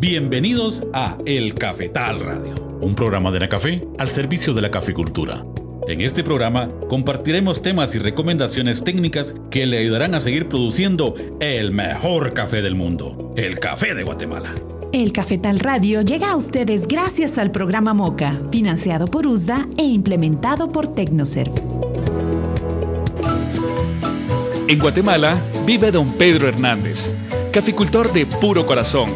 Bienvenidos 0.00 0.82
a 0.94 1.18
El 1.26 1.54
Cafetal 1.54 2.20
Radio, 2.20 2.54
un 2.80 2.94
programa 2.94 3.30
de 3.30 3.38
la 3.38 3.50
café 3.50 3.86
al 3.98 4.08
servicio 4.08 4.54
de 4.54 4.62
la 4.62 4.70
caficultura. 4.70 5.44
En 5.88 6.00
este 6.00 6.24
programa 6.24 6.70
compartiremos 6.88 7.60
temas 7.60 7.94
y 7.94 7.98
recomendaciones 7.98 8.82
técnicas 8.82 9.34
que 9.50 9.66
le 9.66 9.76
ayudarán 9.76 10.14
a 10.14 10.20
seguir 10.20 10.48
produciendo 10.48 11.16
el 11.40 11.72
mejor 11.72 12.32
café 12.32 12.62
del 12.62 12.76
mundo, 12.76 13.34
el 13.36 13.60
café 13.60 13.94
de 13.94 14.02
Guatemala. 14.02 14.54
El 14.94 15.12
Cafetal 15.12 15.60
Radio 15.60 16.00
llega 16.00 16.30
a 16.30 16.36
ustedes 16.36 16.88
gracias 16.88 17.36
al 17.36 17.50
programa 17.50 17.92
MOCA, 17.92 18.40
financiado 18.50 19.04
por 19.04 19.26
USDA 19.26 19.68
e 19.76 19.82
implementado 19.82 20.72
por 20.72 20.94
Tecnoserv. 20.94 21.52
En 24.66 24.78
Guatemala 24.78 25.38
vive 25.66 25.90
don 25.90 26.10
Pedro 26.14 26.48
Hernández, 26.48 27.14
caficultor 27.52 28.10
de 28.14 28.24
puro 28.24 28.64
corazón, 28.64 29.10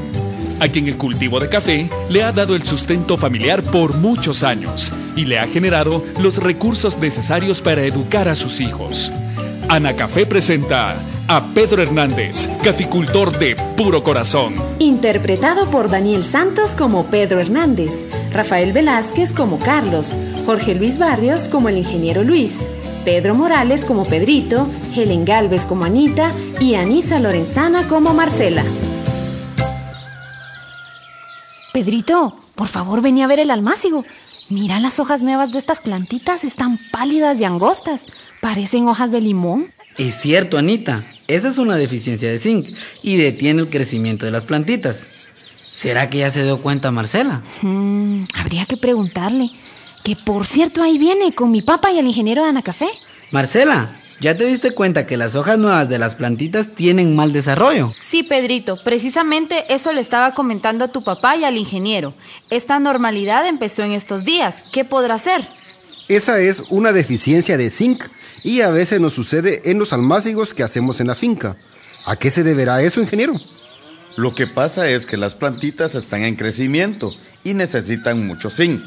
a 0.65 0.69
quien 0.69 0.89
el 0.89 0.97
cultivo 0.97 1.39
de 1.41 1.51
café 1.51 1.91
le 2.09 2.23
ha 2.23 2.33
dado 2.33 2.57
el 2.57 2.63
sustento 2.63 3.19
familiar 3.19 3.63
por 3.63 3.99
muchos 3.99 4.43
años 4.43 4.91
y 5.15 5.27
le 5.27 5.39
ha 5.39 5.47
generado 5.47 6.03
los 6.23 6.39
recursos 6.39 6.97
necesarios 6.97 7.61
para 7.61 7.85
educar 7.85 8.29
a 8.29 8.35
sus 8.35 8.61
hijos. 8.61 9.13
Ana 9.69 9.95
Café 9.95 10.25
presenta 10.25 10.97
a 11.29 11.47
Pedro 11.53 11.83
Hernández, 11.83 12.49
caficultor 12.63 13.39
de 13.39 13.57
puro 13.77 14.03
corazón. 14.03 14.55
Interpretado 14.79 15.71
por 15.71 15.91
Daniel 15.91 16.25
Santos 16.25 16.75
como 16.75 17.07
Pedro 17.07 17.41
Hernández, 17.41 18.05
Rafael 18.33 18.73
Velázquez 18.73 19.35
como 19.35 19.59
Carlos, 19.59 20.17
Jorge 20.47 20.75
Luis 20.75 20.97
Barrios 20.97 21.49
como 21.49 21.69
el 21.69 21.77
ingeniero 21.77 22.25
Luis, 22.25 22.61
Pedro 23.05 23.35
Morales 23.35 23.85
como 23.85 24.07
Pedrito, 24.07 24.67
Helen 24.97 25.27
Galvez 25.27 25.67
como 25.67 25.85
Anita 25.85 26.31
y 26.59 26.75
Anisa 26.75 27.19
Lorenzana 27.19 27.87
como 27.87 28.15
Marcela. 28.15 28.65
Pedrito, 31.75 32.39
por 32.55 32.69
favor 32.69 33.03
vení 33.03 33.25
a 33.25 33.27
ver 33.27 33.41
el 33.41 33.51
almácigo. 33.51 34.05
Mira 34.49 34.79
las 34.79 35.01
hojas 35.01 35.25
nuevas 35.25 35.51
de 35.51 35.59
estas 35.59 35.81
plantitas, 35.81 36.45
están 36.45 36.79
pálidas 36.93 37.41
y 37.41 37.45
angostas. 37.45 38.07
Parecen 38.41 38.87
hojas 38.87 39.11
de 39.11 39.21
limón. 39.21 39.73
Es 39.99 40.15
cierto, 40.15 40.57
Anita. 40.57 41.05
Esa 41.27 41.49
es 41.49 41.59
una 41.59 41.75
deficiencia 41.75 42.31
de 42.31 42.39
zinc 42.39 42.69
y 43.03 43.17
detiene 43.17 43.63
el 43.63 43.71
crecimiento 43.71 44.25
de 44.25 44.31
las 44.31 44.45
plantitas. 44.45 45.09
¿Será 45.61 46.09
que 46.09 46.19
ya 46.19 46.31
se 46.31 46.45
dio 46.45 46.63
cuenta 46.63 46.93
Marcela? 46.93 47.43
Hmm, 47.61 48.23
habría 48.37 48.67
que 48.67 48.77
preguntarle. 48.77 49.51
Que 50.05 50.15
por 50.15 50.47
cierto 50.47 50.81
ahí 50.81 50.97
viene 50.97 51.35
con 51.35 51.51
mi 51.51 51.61
papá 51.61 51.91
y 51.91 51.99
el 51.99 52.07
ingeniero 52.07 52.45
de 52.45 52.51
Ana 52.51 52.63
Café. 52.63 52.87
Marcela, 53.33 53.97
¿ya 54.25 54.35
te 54.39 54.47
diste 54.47 54.71
cuenta 54.71 55.07
que 55.07 55.19
las 55.19 55.35
hojas 55.35 55.59
nuevas 55.59 55.91
de 55.91 55.99
las 55.99 56.15
plantitas 56.15 56.69
tienen 56.75 57.15
mal 57.15 57.35
desarrollo? 57.35 57.93
Sí, 58.01 58.23
Pedrito, 58.23 58.79
precisamente 58.83 59.67
eso 59.69 59.93
le 59.93 60.01
estaba 60.01 60.33
comentando 60.33 60.83
a 60.83 60.89
tu 60.89 61.05
papá 61.05 61.37
y 61.37 61.45
al 61.45 61.59
ingeniero. 61.59 62.15
Esta 62.49 62.79
normalidad 62.79 63.47
empezó 63.47 63.83
en 63.83 63.93
estos 63.93 64.25
días. 64.25 64.71
¿Qué 64.73 64.83
podrá 64.87 65.19
ser? 65.19 65.47
Esa 66.09 66.41
es 66.41 66.63
una 66.71 66.93
deficiencia 66.93 67.59
de 67.59 67.69
zinc 67.69 68.05
y 68.43 68.63
a 68.63 68.71
veces 68.71 68.99
nos 68.99 69.13
sucede 69.13 69.61
en 69.71 69.79
los 69.79 69.93
almácigos 69.93 70.55
que 70.55 70.63
hacemos 70.63 71.01
en 71.01 71.09
la 71.09 71.17
finca. 71.17 71.59
¿A 72.07 72.17
qué 72.17 72.31
se 72.31 72.45
deberá 72.45 72.81
eso, 72.81 73.03
ingeniero? 73.03 73.35
Lo 74.17 74.35
que 74.35 74.47
pasa 74.47 74.89
es 74.89 75.05
que 75.05 75.19
las 75.19 75.35
plantitas 75.35 75.95
están 75.95 76.25
en 76.25 76.37
crecimiento 76.37 77.13
y 77.43 77.53
necesitan 77.53 78.27
mucho 78.27 78.49
zinc 78.49 78.81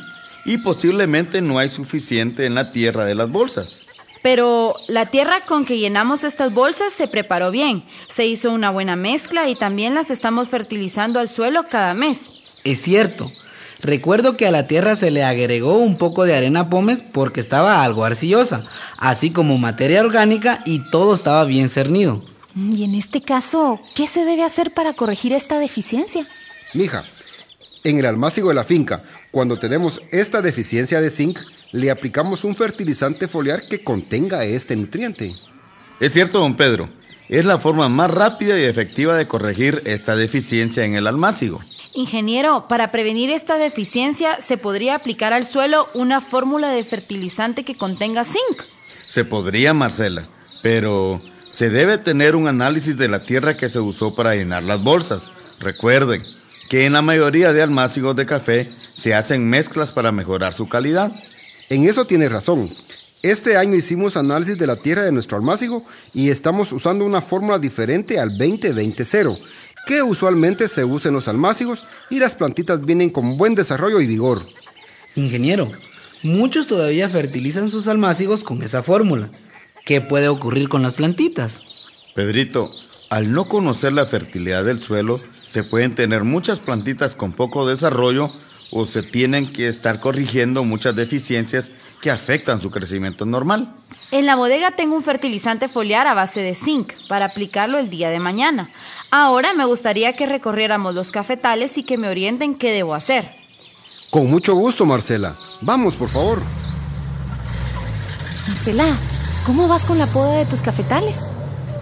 y 0.46 0.58
posiblemente 0.58 1.44
no 1.44 1.60
hay 1.60 1.70
suficiente 1.70 2.48
en 2.48 2.56
la 2.56 2.72
tierra 2.72 3.06
de 3.06 3.14
las 3.14 3.30
bolsas. 3.30 3.84
Pero 4.30 4.76
la 4.90 5.06
tierra 5.06 5.46
con 5.46 5.64
que 5.64 5.78
llenamos 5.78 6.26
estas 6.26 6.54
bolsas 6.54 6.92
se 6.92 7.08
preparó 7.08 7.50
bien, 7.50 7.86
se 8.10 8.26
hizo 8.26 8.52
una 8.52 8.72
buena 8.72 8.98
mezcla 8.98 9.48
y 9.48 9.56
también 9.56 9.96
las 9.96 10.12
estamos 10.12 10.50
fertilizando 10.50 11.22
al 11.22 11.30
suelo 11.30 11.70
cada 11.70 11.94
mes. 11.94 12.24
Es 12.66 12.82
cierto. 12.82 13.30
Recuerdo 13.80 14.36
que 14.36 14.46
a 14.46 14.52
la 14.52 14.68
tierra 14.68 14.98
se 14.98 15.12
le 15.12 15.24
agregó 15.24 15.78
un 15.78 15.98
poco 15.98 16.26
de 16.26 16.36
arena 16.36 16.70
pómez 16.70 17.02
porque 17.02 17.40
estaba 17.40 17.86
algo 17.86 18.04
arcillosa, 18.04 18.64
así 18.98 19.30
como 19.30 19.58
materia 19.58 20.02
orgánica 20.02 20.62
y 20.66 20.80
todo 20.92 21.14
estaba 21.14 21.46
bien 21.46 21.70
cernido. 21.70 22.22
Y 22.54 22.84
en 22.84 22.96
este 22.96 23.22
caso, 23.22 23.80
¿qué 23.96 24.08
se 24.08 24.26
debe 24.26 24.44
hacer 24.44 24.74
para 24.74 24.92
corregir 24.92 25.32
esta 25.32 25.58
deficiencia? 25.58 26.28
Mija, 26.74 27.06
en 27.86 27.98
el 27.98 28.06
almácigo 28.06 28.50
de 28.50 28.56
la 28.56 28.66
finca, 28.66 29.04
cuando 29.32 29.58
tenemos 29.58 30.02
esta 30.12 30.42
deficiencia 30.42 31.00
de 31.00 31.12
zinc, 31.12 31.40
le 31.72 31.92
aplicamos 31.92 32.44
un 32.44 32.56
fertilizante 32.56 33.28
foliar 33.28 33.68
que 33.68 33.84
contenga 33.84 34.46
este 34.46 34.76
nutriente. 34.76 35.34
Es 36.00 36.14
cierto, 36.14 36.40
don 36.40 36.56
Pedro. 36.56 36.90
Es 37.30 37.44
la 37.46 37.58
forma 37.58 37.90
más 37.90 38.10
rápida 38.10 38.58
y 38.58 38.64
efectiva 38.64 39.16
de 39.16 39.28
corregir 39.28 39.82
esta 39.86 40.16
deficiencia 40.16 40.86
en 40.86 40.96
el 40.96 41.08
almácigo. 41.08 41.62
Ingeniero, 41.94 42.68
para 42.70 42.92
prevenir 42.92 43.32
esta 43.32 43.58
deficiencia, 43.58 44.40
¿se 44.40 44.58
podría 44.58 44.96
aplicar 44.96 45.34
al 45.34 45.46
suelo 45.46 45.88
una 45.94 46.22
fórmula 46.22 46.70
de 46.70 46.84
fertilizante 46.84 47.66
que 47.66 47.76
contenga 47.76 48.24
zinc? 48.24 48.64
Se 49.08 49.26
podría, 49.26 49.74
Marcela, 49.74 50.28
pero 50.62 51.20
se 51.50 51.70
debe 51.70 51.98
tener 51.98 52.36
un 52.36 52.48
análisis 52.48 52.98
de 52.98 53.08
la 53.08 53.20
tierra 53.20 53.58
que 53.58 53.68
se 53.68 53.80
usó 53.80 54.14
para 54.14 54.36
llenar 54.36 54.64
las 54.64 54.82
bolsas. 54.82 55.32
Recuerden 55.60 56.22
que 56.70 56.86
en 56.86 56.94
la 56.94 57.02
mayoría 57.02 57.52
de 57.52 57.64
almácigos 57.64 58.16
de 58.16 58.26
café 58.26 58.70
se 58.96 59.16
hacen 59.16 59.50
mezclas 59.50 59.92
para 59.92 60.12
mejorar 60.12 60.54
su 60.54 60.70
calidad. 60.70 61.12
En 61.70 61.84
eso 61.84 62.08
tienes 62.08 62.32
razón. 62.32 62.70
Este 63.24 63.58
año 63.58 63.76
hicimos 63.76 64.16
análisis 64.16 64.58
de 64.58 64.68
la 64.68 64.76
tierra 64.76 65.04
de 65.04 65.12
nuestro 65.12 65.38
almácigo 65.38 65.84
y 66.14 66.30
estamos 66.30 66.72
usando 66.72 67.04
una 67.04 67.22
fórmula 67.22 67.60
diferente 67.60 68.20
al 68.20 68.38
20-20-0 68.38 69.38
que 69.86 70.02
usualmente 70.02 70.68
se 70.68 70.86
usa 70.86 71.10
en 71.10 71.16
los 71.16 71.28
almácigos 71.28 71.86
y 72.10 72.20
las 72.20 72.36
plantitas 72.36 72.86
vienen 72.86 73.10
con 73.10 73.38
buen 73.38 73.56
desarrollo 73.56 74.00
y 74.02 74.06
vigor. 74.06 74.46
Ingeniero, 75.16 75.72
muchos 76.24 76.68
todavía 76.68 77.10
fertilizan 77.10 77.70
sus 77.70 77.88
almácigos 77.88 78.44
con 78.44 78.62
esa 78.62 78.84
fórmula. 78.84 79.32
¿Qué 79.86 80.02
puede 80.02 80.28
ocurrir 80.28 80.70
con 80.70 80.84
las 80.84 80.94
plantitas? 80.94 81.62
Pedrito, 82.14 82.70
al 83.10 83.32
no 83.32 83.48
conocer 83.48 83.94
la 83.94 84.06
fertilidad 84.06 84.66
del 84.66 84.82
suelo, 84.82 85.22
se 85.48 85.64
pueden 85.64 85.96
tener 85.96 86.24
muchas 86.24 86.60
plantitas 86.60 87.16
con 87.16 87.32
poco 87.32 87.68
desarrollo 87.68 88.30
o 88.72 88.86
se 88.86 89.04
tienen 89.04 89.52
que 89.52 89.68
estar 89.68 90.00
corrigiendo 90.00 90.64
muchas 90.64 90.96
deficiencias 90.96 91.72
que 92.02 92.12
afectan 92.12 92.62
su 92.62 92.72
crecimiento 92.72 93.26
normal. 93.26 93.74
En 94.12 94.26
la 94.26 94.36
bodega 94.36 94.72
tengo 94.72 94.96
un 94.96 95.04
fertilizante 95.04 95.68
foliar 95.68 96.08
a 96.08 96.14
base 96.14 96.42
de 96.42 96.54
zinc 96.54 96.94
para 97.08 97.26
aplicarlo 97.26 97.78
el 97.78 97.90
día 97.90 98.10
de 98.10 98.20
mañana. 98.20 98.70
Ahora 99.12 99.54
me 99.54 99.66
gustaría 99.66 100.16
que 100.16 100.26
recorriéramos 100.26 100.96
los 100.96 101.12
cafetales 101.12 101.78
y 101.78 101.84
que 101.84 101.98
me 101.98 102.10
orienten 102.10 102.56
qué 102.56 102.72
debo 102.72 102.94
hacer. 102.94 103.32
Con 104.12 104.30
mucho 104.30 104.56
gusto, 104.56 104.86
Marcela. 104.86 105.36
Vamos, 105.62 105.96
por 105.96 106.10
favor. 106.10 106.42
Marcela, 108.48 108.86
¿cómo 109.46 109.68
vas 109.68 109.84
con 109.84 109.98
la 109.98 110.08
poda 110.08 110.36
de 110.36 110.46
tus 110.46 110.62
cafetales? 110.62 111.28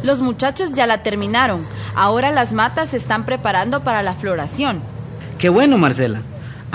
Los 0.01 0.21
muchachos 0.21 0.73
ya 0.73 0.87
la 0.87 1.03
terminaron. 1.03 1.65
Ahora 1.95 2.31
las 2.31 2.51
matas 2.51 2.89
se 2.89 2.97
están 2.97 3.25
preparando 3.25 3.81
para 3.83 4.01
la 4.01 4.15
floración. 4.15 4.81
Qué 5.37 5.49
bueno, 5.49 5.77
Marcela. 5.77 6.21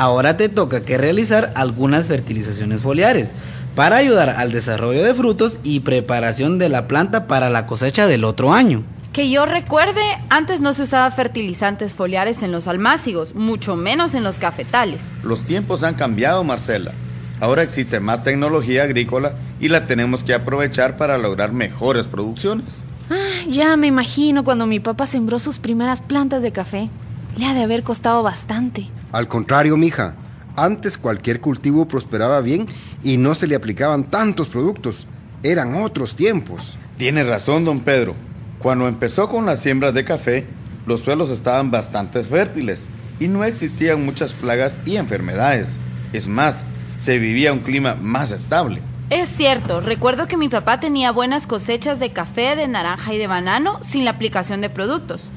Ahora 0.01 0.39
te 0.39 0.49
toca 0.49 0.83
que 0.83 0.97
realizar 0.97 1.53
algunas 1.55 2.07
fertilizaciones 2.07 2.81
foliares 2.81 3.35
para 3.75 3.99
ayudar 3.99 4.31
al 4.31 4.51
desarrollo 4.51 5.05
de 5.05 5.13
frutos 5.13 5.59
y 5.63 5.81
preparación 5.81 6.59
de 6.59 6.71
la 6.71 6.89
planta 6.89 7.27
para 7.27 7.51
la 7.51 7.67
cosecha 7.67 8.07
del 8.07 8.25
otro 8.25 8.55
año. 8.55 8.83
Que 9.13 9.29
yo 9.29 9.45
recuerde, 9.45 10.01
antes 10.31 10.63
no 10.63 10.73
se 10.73 10.85
usaba 10.85 11.11
fertilizantes 11.11 11.93
foliares 11.93 12.43
en 12.43 12.51
los 12.51 12.67
almácigos, 12.67 13.35
mucho 13.35 13.77
menos 13.77 14.15
en 14.15 14.25
los 14.25 14.39
cafetales. 14.39 15.03
Los 15.23 15.43
tiempos 15.43 15.83
han 15.83 15.97
cambiado, 15.97 16.45
Marcela. 16.45 16.93
Ahora 17.39 17.63
existe 17.63 18.01
más 18.01 18.23
tecnología 18.23 18.85
agrícola 18.85 19.35
y 19.61 19.69
la 19.69 19.87
tenemos 19.87 20.25
que 20.25 20.33
aprovechar 20.33 20.97
para 20.97 21.19
lograr 21.19 21.53
mejores 21.53 22.07
producciones. 22.07 22.85
Ah, 23.11 23.45
ya 23.47 23.77
me 23.77 23.89
imagino 23.89 24.45
cuando 24.45 24.67
mi 24.67 24.81
papá 24.81 25.07
sembró 25.07 25.39
sus 25.39 25.59
primeras 25.59 26.01
plantas 26.01 26.41
de 26.41 26.53
café. 26.53 26.89
Le 27.37 27.47
ha 27.47 27.55
de 27.55 27.63
haber 27.63 27.83
costado 27.83 28.23
bastante. 28.23 28.89
Al 29.13 29.29
contrario, 29.29 29.77
mija. 29.77 30.17
Antes 30.57 30.99
cualquier 30.99 31.41
cultivo 31.41 31.87
prosperaba 31.87 32.41
bien 32.41 32.67
y 33.03 33.17
no 33.17 33.35
se 33.35 33.47
le 33.47 33.55
aplicaban 33.55 34.05
tantos 34.05 34.49
productos. 34.49 35.07
Eran 35.43 35.75
otros 35.75 36.17
tiempos. 36.17 36.77
Tiene 36.99 37.25
razón, 37.25 37.65
don 37.65 37.81
Pedro. 37.81 38.15
Cuando 38.59 38.89
empezó 38.89 39.29
con 39.29 39.47
las 39.47 39.61
siembras 39.61 39.95
de 39.95 40.05
café, 40.05 40.47
los 40.87 41.01
suelos 41.01 41.31
estaban 41.31 41.71
bastante 41.71 42.23
fértiles 42.25 42.87
y 43.19 43.29
no 43.29 43.45
existían 43.45 44.05
muchas 44.05 44.33
plagas 44.33 44.81
y 44.85 44.97
enfermedades. 44.97 45.71
Es 46.13 46.29
más, 46.29 46.65
se 46.99 47.19
vivía 47.19 47.53
un 47.53 47.61
clima 47.61 47.95
más 47.95 48.33
estable. 48.33 48.83
Es 49.09 49.29
cierto, 49.29 49.81
recuerdo 49.81 50.27
que 50.27 50.37
mi 50.37 50.49
papá 50.49 50.79
tenía 50.79 51.11
buenas 51.11 51.47
cosechas 51.47 51.99
de 51.99 52.13
café, 52.13 52.55
de 52.55 52.69
naranja 52.69 53.15
y 53.15 53.19
de 53.19 53.27
banano 53.27 53.79
sin 53.83 54.05
la 54.05 54.13
aplicación 54.13 54.61
de 54.61 54.71
productos. 54.71 55.33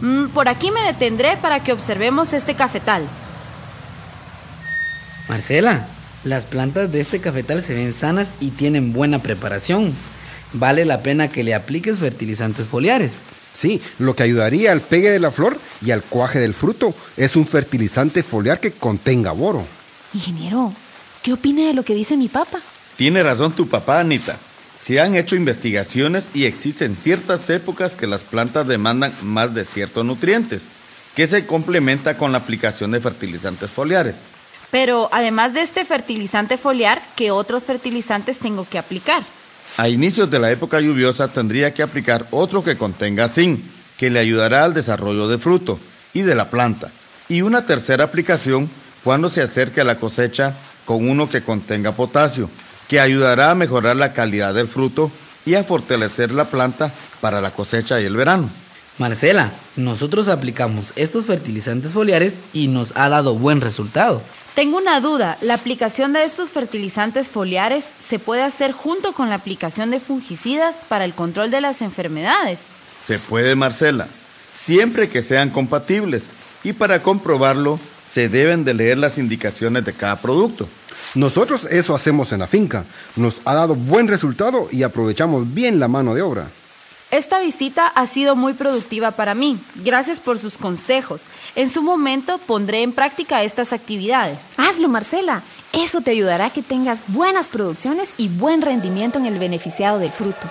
Mm, 0.00 0.28
por 0.28 0.48
aquí 0.48 0.70
me 0.70 0.82
detendré 0.82 1.36
para 1.36 1.62
que 1.62 1.72
observemos 1.72 2.32
este 2.32 2.54
cafetal. 2.54 3.02
Marcela, 5.28 5.86
las 6.24 6.44
plantas 6.44 6.90
de 6.90 7.00
este 7.00 7.20
cafetal 7.20 7.62
se 7.62 7.74
ven 7.74 7.92
sanas 7.92 8.32
y 8.40 8.50
tienen 8.50 8.92
buena 8.92 9.20
preparación. 9.22 9.94
vale 10.52 10.84
la 10.84 11.00
pena 11.00 11.28
que 11.28 11.44
le 11.44 11.54
apliques 11.54 12.00
fertilizantes 12.00 12.66
foliares. 12.66 13.18
Sí, 13.54 13.80
lo 13.98 14.16
que 14.16 14.24
ayudaría 14.24 14.72
al 14.72 14.80
pegue 14.80 15.10
de 15.10 15.20
la 15.20 15.30
flor 15.30 15.58
y 15.84 15.92
al 15.92 16.02
cuaje 16.02 16.38
del 16.40 16.54
fruto 16.54 16.94
es 17.16 17.36
un 17.36 17.46
fertilizante 17.46 18.22
foliar 18.22 18.58
que 18.58 18.72
contenga 18.72 19.32
boro. 19.32 19.64
Ingeniero, 20.12 20.72
¿qué 21.22 21.32
opina 21.32 21.66
de 21.66 21.74
lo 21.74 21.84
que 21.84 21.94
dice 21.94 22.16
mi 22.16 22.28
papá? 22.28 22.58
Tiene 22.96 23.22
razón 23.22 23.52
tu 23.52 23.68
papá, 23.68 24.00
Anita. 24.00 24.38
Se 24.82 24.98
han 24.98 25.14
hecho 25.14 25.36
investigaciones 25.36 26.30
y 26.32 26.46
existen 26.46 26.96
ciertas 26.96 27.50
épocas 27.50 27.96
que 27.96 28.06
las 28.06 28.22
plantas 28.22 28.66
demandan 28.66 29.12
más 29.22 29.54
de 29.54 29.66
ciertos 29.66 30.04
nutrientes, 30.06 30.64
que 31.14 31.26
se 31.26 31.44
complementa 31.44 32.16
con 32.16 32.32
la 32.32 32.38
aplicación 32.38 32.92
de 32.92 33.00
fertilizantes 33.00 33.70
foliares. 33.70 34.16
Pero 34.70 35.10
además 35.12 35.52
de 35.52 35.62
este 35.62 35.84
fertilizante 35.84 36.56
foliar, 36.56 37.02
¿qué 37.14 37.30
otros 37.30 37.64
fertilizantes 37.64 38.38
tengo 38.38 38.66
que 38.68 38.78
aplicar? 38.78 39.22
A 39.76 39.88
inicios 39.88 40.30
de 40.30 40.38
la 40.38 40.50
época 40.50 40.80
lluviosa 40.80 41.28
tendría 41.28 41.74
que 41.74 41.82
aplicar 41.82 42.26
otro 42.30 42.64
que 42.64 42.76
contenga 42.76 43.28
zinc, 43.28 43.60
que 43.98 44.10
le 44.10 44.18
ayudará 44.18 44.64
al 44.64 44.72
desarrollo 44.72 45.28
de 45.28 45.38
fruto 45.38 45.78
y 46.14 46.22
de 46.22 46.34
la 46.34 46.48
planta. 46.48 46.90
Y 47.28 47.42
una 47.42 47.66
tercera 47.66 48.04
aplicación 48.04 48.70
cuando 49.04 49.28
se 49.28 49.42
acerque 49.42 49.82
a 49.82 49.84
la 49.84 49.98
cosecha 49.98 50.54
con 50.84 51.08
uno 51.08 51.28
que 51.28 51.42
contenga 51.42 51.92
potasio, 51.92 52.48
que 52.90 52.98
ayudará 52.98 53.52
a 53.52 53.54
mejorar 53.54 53.94
la 53.94 54.12
calidad 54.12 54.52
del 54.52 54.66
fruto 54.66 55.12
y 55.46 55.54
a 55.54 55.62
fortalecer 55.62 56.32
la 56.32 56.46
planta 56.46 56.92
para 57.20 57.40
la 57.40 57.52
cosecha 57.52 58.00
y 58.00 58.04
el 58.04 58.16
verano. 58.16 58.50
Marcela, 58.98 59.52
nosotros 59.76 60.28
aplicamos 60.28 60.92
estos 60.96 61.24
fertilizantes 61.24 61.92
foliares 61.92 62.40
y 62.52 62.66
nos 62.66 62.92
ha 62.96 63.08
dado 63.08 63.36
buen 63.36 63.60
resultado. 63.60 64.20
Tengo 64.56 64.76
una 64.76 65.00
duda, 65.00 65.38
¿la 65.40 65.54
aplicación 65.54 66.12
de 66.12 66.24
estos 66.24 66.50
fertilizantes 66.50 67.28
foliares 67.28 67.84
se 68.08 68.18
puede 68.18 68.42
hacer 68.42 68.72
junto 68.72 69.12
con 69.12 69.28
la 69.28 69.36
aplicación 69.36 69.92
de 69.92 70.00
fungicidas 70.00 70.78
para 70.88 71.04
el 71.04 71.14
control 71.14 71.52
de 71.52 71.60
las 71.60 71.82
enfermedades? 71.82 72.62
Se 73.06 73.20
puede, 73.20 73.54
Marcela, 73.54 74.08
siempre 74.52 75.08
que 75.08 75.22
sean 75.22 75.50
compatibles 75.50 76.26
y 76.64 76.72
para 76.72 77.04
comprobarlo 77.04 77.78
se 78.10 78.28
deben 78.28 78.64
de 78.64 78.74
leer 78.74 78.98
las 78.98 79.18
indicaciones 79.18 79.84
de 79.84 79.92
cada 79.92 80.16
producto. 80.16 80.68
Nosotros 81.14 81.66
eso 81.70 81.94
hacemos 81.94 82.32
en 82.32 82.40
la 82.40 82.46
finca. 82.46 82.84
Nos 83.16 83.40
ha 83.44 83.54
dado 83.54 83.74
buen 83.74 84.08
resultado 84.08 84.68
y 84.70 84.82
aprovechamos 84.82 85.54
bien 85.54 85.78
la 85.78 85.88
mano 85.88 86.14
de 86.14 86.22
obra. 86.22 86.48
Esta 87.10 87.40
visita 87.40 87.86
ha 87.88 88.06
sido 88.06 88.36
muy 88.36 88.52
productiva 88.54 89.10
para 89.10 89.34
mí. 89.34 89.58
Gracias 89.76 90.20
por 90.20 90.38
sus 90.38 90.58
consejos. 90.58 91.22
En 91.56 91.68
su 91.68 91.82
momento 91.82 92.38
pondré 92.38 92.82
en 92.82 92.92
práctica 92.92 93.42
estas 93.42 93.72
actividades. 93.72 94.38
Hazlo, 94.56 94.88
Marcela. 94.88 95.42
Eso 95.72 96.00
te 96.00 96.12
ayudará 96.12 96.46
a 96.46 96.52
que 96.52 96.62
tengas 96.62 97.02
buenas 97.08 97.48
producciones 97.48 98.14
y 98.16 98.28
buen 98.28 98.62
rendimiento 98.62 99.18
en 99.18 99.26
el 99.26 99.38
beneficiado 99.38 99.98
del 99.98 100.10
fruto. 100.10 100.48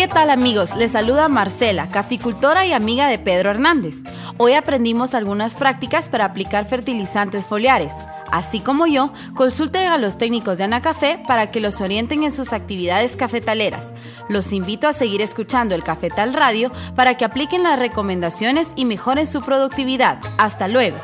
¿Qué 0.00 0.08
tal 0.08 0.30
amigos? 0.30 0.74
Les 0.76 0.92
saluda 0.92 1.28
Marcela, 1.28 1.90
caficultora 1.90 2.64
y 2.64 2.72
amiga 2.72 3.06
de 3.06 3.18
Pedro 3.18 3.50
Hernández. 3.50 3.96
Hoy 4.38 4.54
aprendimos 4.54 5.12
algunas 5.12 5.56
prácticas 5.56 6.08
para 6.08 6.24
aplicar 6.24 6.64
fertilizantes 6.64 7.44
foliares. 7.44 7.92
Así 8.32 8.60
como 8.60 8.86
yo, 8.86 9.12
consulten 9.34 9.88
a 9.88 9.98
los 9.98 10.16
técnicos 10.16 10.56
de 10.56 10.64
Anacafé 10.64 11.22
para 11.28 11.50
que 11.50 11.60
los 11.60 11.82
orienten 11.82 12.22
en 12.22 12.32
sus 12.32 12.54
actividades 12.54 13.14
cafetaleras. 13.14 13.88
Los 14.30 14.54
invito 14.54 14.88
a 14.88 14.94
seguir 14.94 15.20
escuchando 15.20 15.74
el 15.74 15.84
Cafetal 15.84 16.32
Radio 16.32 16.72
para 16.96 17.18
que 17.18 17.26
apliquen 17.26 17.62
las 17.62 17.78
recomendaciones 17.78 18.68
y 18.76 18.86
mejoren 18.86 19.26
su 19.26 19.42
productividad. 19.42 20.18
Hasta 20.38 20.66
luego. 20.66 20.96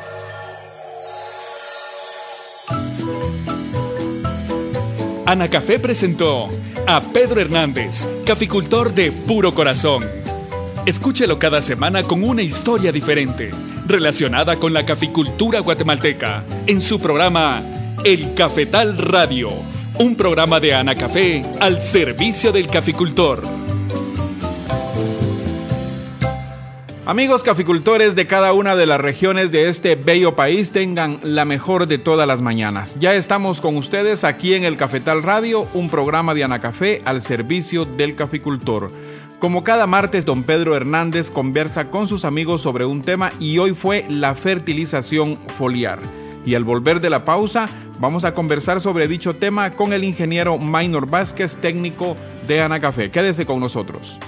Anacafé 5.26 5.80
presentó 5.80 6.48
a 6.86 7.00
Pedro 7.00 7.40
Hernández, 7.40 8.06
caficultor 8.24 8.94
de 8.94 9.10
puro 9.10 9.52
corazón. 9.52 10.04
Escúchelo 10.86 11.40
cada 11.40 11.62
semana 11.62 12.04
con 12.04 12.22
una 12.22 12.42
historia 12.42 12.92
diferente 12.92 13.50
relacionada 13.88 14.54
con 14.54 14.72
la 14.72 14.86
caficultura 14.86 15.58
guatemalteca 15.58 16.44
en 16.68 16.80
su 16.80 17.00
programa 17.00 17.60
El 18.04 18.34
Cafetal 18.34 18.96
Radio, 18.98 19.50
un 19.98 20.14
programa 20.14 20.60
de 20.60 20.74
Ana 20.74 20.94
Café 20.94 21.42
al 21.58 21.80
servicio 21.80 22.52
del 22.52 22.68
caficultor. 22.68 23.42
Amigos 27.08 27.44
caficultores 27.44 28.16
de 28.16 28.26
cada 28.26 28.52
una 28.52 28.74
de 28.74 28.84
las 28.84 29.00
regiones 29.00 29.52
de 29.52 29.68
este 29.68 29.94
bello 29.94 30.34
país, 30.34 30.72
tengan 30.72 31.20
la 31.22 31.44
mejor 31.44 31.86
de 31.86 31.98
todas 31.98 32.26
las 32.26 32.42
mañanas. 32.42 32.98
Ya 32.98 33.14
estamos 33.14 33.60
con 33.60 33.76
ustedes 33.76 34.24
aquí 34.24 34.54
en 34.54 34.64
el 34.64 34.76
Cafetal 34.76 35.22
Radio, 35.22 35.68
un 35.72 35.88
programa 35.88 36.34
de 36.34 36.42
Anacafé 36.42 37.02
al 37.04 37.20
servicio 37.20 37.84
del 37.84 38.16
caficultor. 38.16 38.90
Como 39.38 39.62
cada 39.62 39.86
martes, 39.86 40.26
don 40.26 40.42
Pedro 40.42 40.74
Hernández 40.74 41.30
conversa 41.30 41.90
con 41.90 42.08
sus 42.08 42.24
amigos 42.24 42.60
sobre 42.60 42.86
un 42.86 43.02
tema 43.02 43.30
y 43.38 43.58
hoy 43.58 43.70
fue 43.70 44.04
la 44.08 44.34
fertilización 44.34 45.38
foliar. 45.56 46.00
Y 46.44 46.56
al 46.56 46.64
volver 46.64 47.00
de 47.00 47.10
la 47.10 47.24
pausa, 47.24 47.68
vamos 48.00 48.24
a 48.24 48.34
conversar 48.34 48.80
sobre 48.80 49.06
dicho 49.06 49.36
tema 49.36 49.70
con 49.70 49.92
el 49.92 50.02
ingeniero 50.02 50.58
Maynor 50.58 51.08
Vázquez, 51.08 51.58
técnico 51.58 52.16
de 52.48 52.62
Anacafé. 52.62 53.12
Quédese 53.12 53.46
con 53.46 53.60
nosotros. 53.60 54.18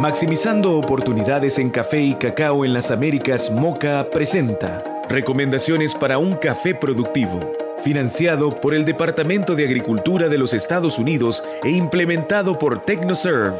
Maximizando 0.00 0.76
oportunidades 0.76 1.58
en 1.58 1.70
café 1.70 2.02
y 2.02 2.14
cacao 2.14 2.66
en 2.66 2.74
las 2.74 2.90
Américas, 2.90 3.50
Moca 3.50 4.06
presenta 4.10 4.84
Recomendaciones 5.08 5.94
para 5.94 6.18
un 6.18 6.34
café 6.34 6.74
productivo 6.74 7.40
financiado 7.82 8.54
por 8.54 8.74
el 8.74 8.84
Departamento 8.84 9.54
de 9.54 9.64
Agricultura 9.64 10.28
de 10.28 10.36
los 10.36 10.52
Estados 10.52 10.98
Unidos 10.98 11.42
e 11.62 11.70
implementado 11.70 12.58
por 12.58 12.84
TechnoServe. 12.84 13.56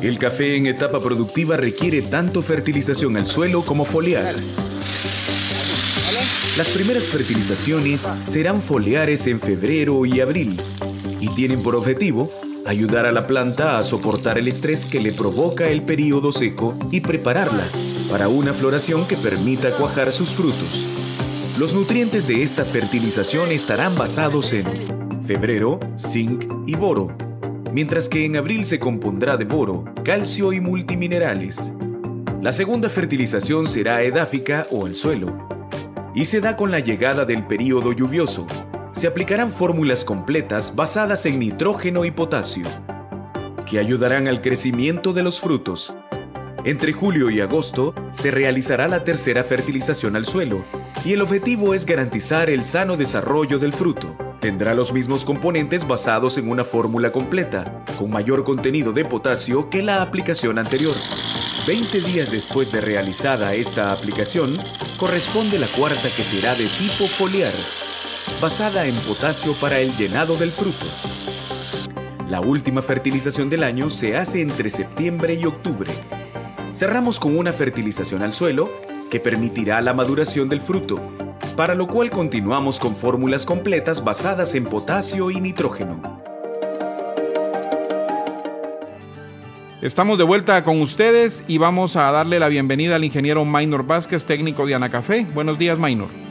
El 0.00 0.18
café 0.18 0.56
en 0.56 0.66
etapa 0.66 1.00
productiva 1.00 1.56
requiere 1.56 2.02
tanto 2.02 2.40
fertilización 2.40 3.16
al 3.16 3.26
suelo 3.26 3.62
como 3.62 3.84
foliar. 3.84 4.34
Las 6.56 6.68
primeras 6.68 7.08
fertilizaciones 7.08 8.08
serán 8.24 8.62
foliares 8.62 9.26
en 9.26 9.40
febrero 9.40 10.06
y 10.06 10.20
abril 10.20 10.56
y 11.20 11.28
tienen 11.34 11.62
por 11.62 11.74
objetivo 11.74 12.30
ayudar 12.66 13.06
a 13.06 13.12
la 13.12 13.26
planta 13.26 13.78
a 13.78 13.82
soportar 13.82 14.38
el 14.38 14.48
estrés 14.48 14.86
que 14.86 15.00
le 15.00 15.12
provoca 15.12 15.66
el 15.68 15.82
período 15.82 16.32
seco 16.32 16.74
y 16.90 17.00
prepararla 17.00 17.64
para 18.10 18.28
una 18.28 18.52
floración 18.52 19.06
que 19.06 19.16
permita 19.16 19.70
cuajar 19.72 20.12
sus 20.12 20.30
frutos. 20.30 20.94
Los 21.58 21.74
nutrientes 21.74 22.26
de 22.26 22.42
esta 22.42 22.64
fertilización 22.64 23.50
estarán 23.52 23.96
basados 23.96 24.52
en 24.52 24.64
febrero, 25.22 25.78
zinc 25.98 26.44
y 26.66 26.74
boro, 26.74 27.16
mientras 27.72 28.08
que 28.08 28.24
en 28.24 28.36
abril 28.36 28.64
se 28.64 28.78
compondrá 28.78 29.36
de 29.36 29.44
boro, 29.44 29.84
calcio 30.04 30.52
y 30.52 30.60
multiminerales. 30.60 31.74
La 32.40 32.52
segunda 32.52 32.88
fertilización 32.88 33.68
será 33.68 34.02
edáfica 34.02 34.66
o 34.70 34.86
al 34.86 34.94
suelo, 34.94 35.48
y 36.14 36.26
se 36.26 36.40
da 36.40 36.56
con 36.56 36.70
la 36.70 36.80
llegada 36.80 37.24
del 37.24 37.46
período 37.46 37.92
lluvioso. 37.92 38.46
Se 38.94 39.08
aplicarán 39.08 39.52
fórmulas 39.52 40.04
completas 40.04 40.76
basadas 40.76 41.26
en 41.26 41.40
nitrógeno 41.40 42.04
y 42.04 42.12
potasio, 42.12 42.68
que 43.68 43.80
ayudarán 43.80 44.28
al 44.28 44.40
crecimiento 44.40 45.12
de 45.12 45.24
los 45.24 45.40
frutos. 45.40 45.92
Entre 46.64 46.92
julio 46.92 47.28
y 47.28 47.40
agosto 47.40 47.92
se 48.12 48.30
realizará 48.30 48.86
la 48.86 49.02
tercera 49.02 49.42
fertilización 49.42 50.14
al 50.14 50.26
suelo, 50.26 50.64
y 51.04 51.12
el 51.12 51.22
objetivo 51.22 51.74
es 51.74 51.84
garantizar 51.84 52.48
el 52.48 52.62
sano 52.62 52.96
desarrollo 52.96 53.58
del 53.58 53.72
fruto. 53.72 54.16
Tendrá 54.40 54.74
los 54.74 54.92
mismos 54.92 55.24
componentes 55.24 55.88
basados 55.88 56.38
en 56.38 56.48
una 56.48 56.62
fórmula 56.62 57.10
completa, 57.10 57.84
con 57.98 58.10
mayor 58.10 58.44
contenido 58.44 58.92
de 58.92 59.04
potasio 59.04 59.70
que 59.70 59.82
la 59.82 60.02
aplicación 60.02 60.56
anterior. 60.56 60.94
20 61.66 62.00
días 62.00 62.30
después 62.30 62.70
de 62.70 62.80
realizada 62.80 63.54
esta 63.54 63.90
aplicación, 63.90 64.50
corresponde 64.98 65.58
la 65.58 65.66
cuarta 65.66 66.08
que 66.16 66.22
será 66.22 66.54
de 66.54 66.68
tipo 66.78 67.08
foliar, 67.08 67.52
basada 68.40 68.86
en 68.86 68.94
potasio 68.96 69.54
para 69.54 69.78
el 69.78 69.96
llenado 69.96 70.36
del 70.36 70.50
fruto. 70.50 70.86
La 72.28 72.40
última 72.40 72.82
fertilización 72.82 73.50
del 73.50 73.62
año 73.62 73.90
se 73.90 74.16
hace 74.16 74.40
entre 74.40 74.70
septiembre 74.70 75.34
y 75.34 75.44
octubre. 75.44 75.90
Cerramos 76.72 77.18
con 77.20 77.36
una 77.38 77.52
fertilización 77.52 78.22
al 78.22 78.34
suelo 78.34 78.70
que 79.10 79.20
permitirá 79.20 79.80
la 79.80 79.94
maduración 79.94 80.48
del 80.48 80.60
fruto, 80.60 81.00
para 81.56 81.74
lo 81.74 81.86
cual 81.86 82.10
continuamos 82.10 82.78
con 82.78 82.96
fórmulas 82.96 83.46
completas 83.46 84.02
basadas 84.02 84.54
en 84.54 84.64
potasio 84.64 85.30
y 85.30 85.40
nitrógeno. 85.40 86.22
Estamos 89.80 90.16
de 90.16 90.24
vuelta 90.24 90.64
con 90.64 90.80
ustedes 90.80 91.44
y 91.46 91.58
vamos 91.58 91.96
a 91.96 92.10
darle 92.10 92.38
la 92.38 92.48
bienvenida 92.48 92.96
al 92.96 93.04
ingeniero 93.04 93.44
Maynor 93.44 93.86
Vázquez, 93.86 94.24
técnico 94.24 94.66
de 94.66 94.74
Anacafé. 94.74 95.26
Buenos 95.34 95.58
días, 95.58 95.78
Maynor. 95.78 96.23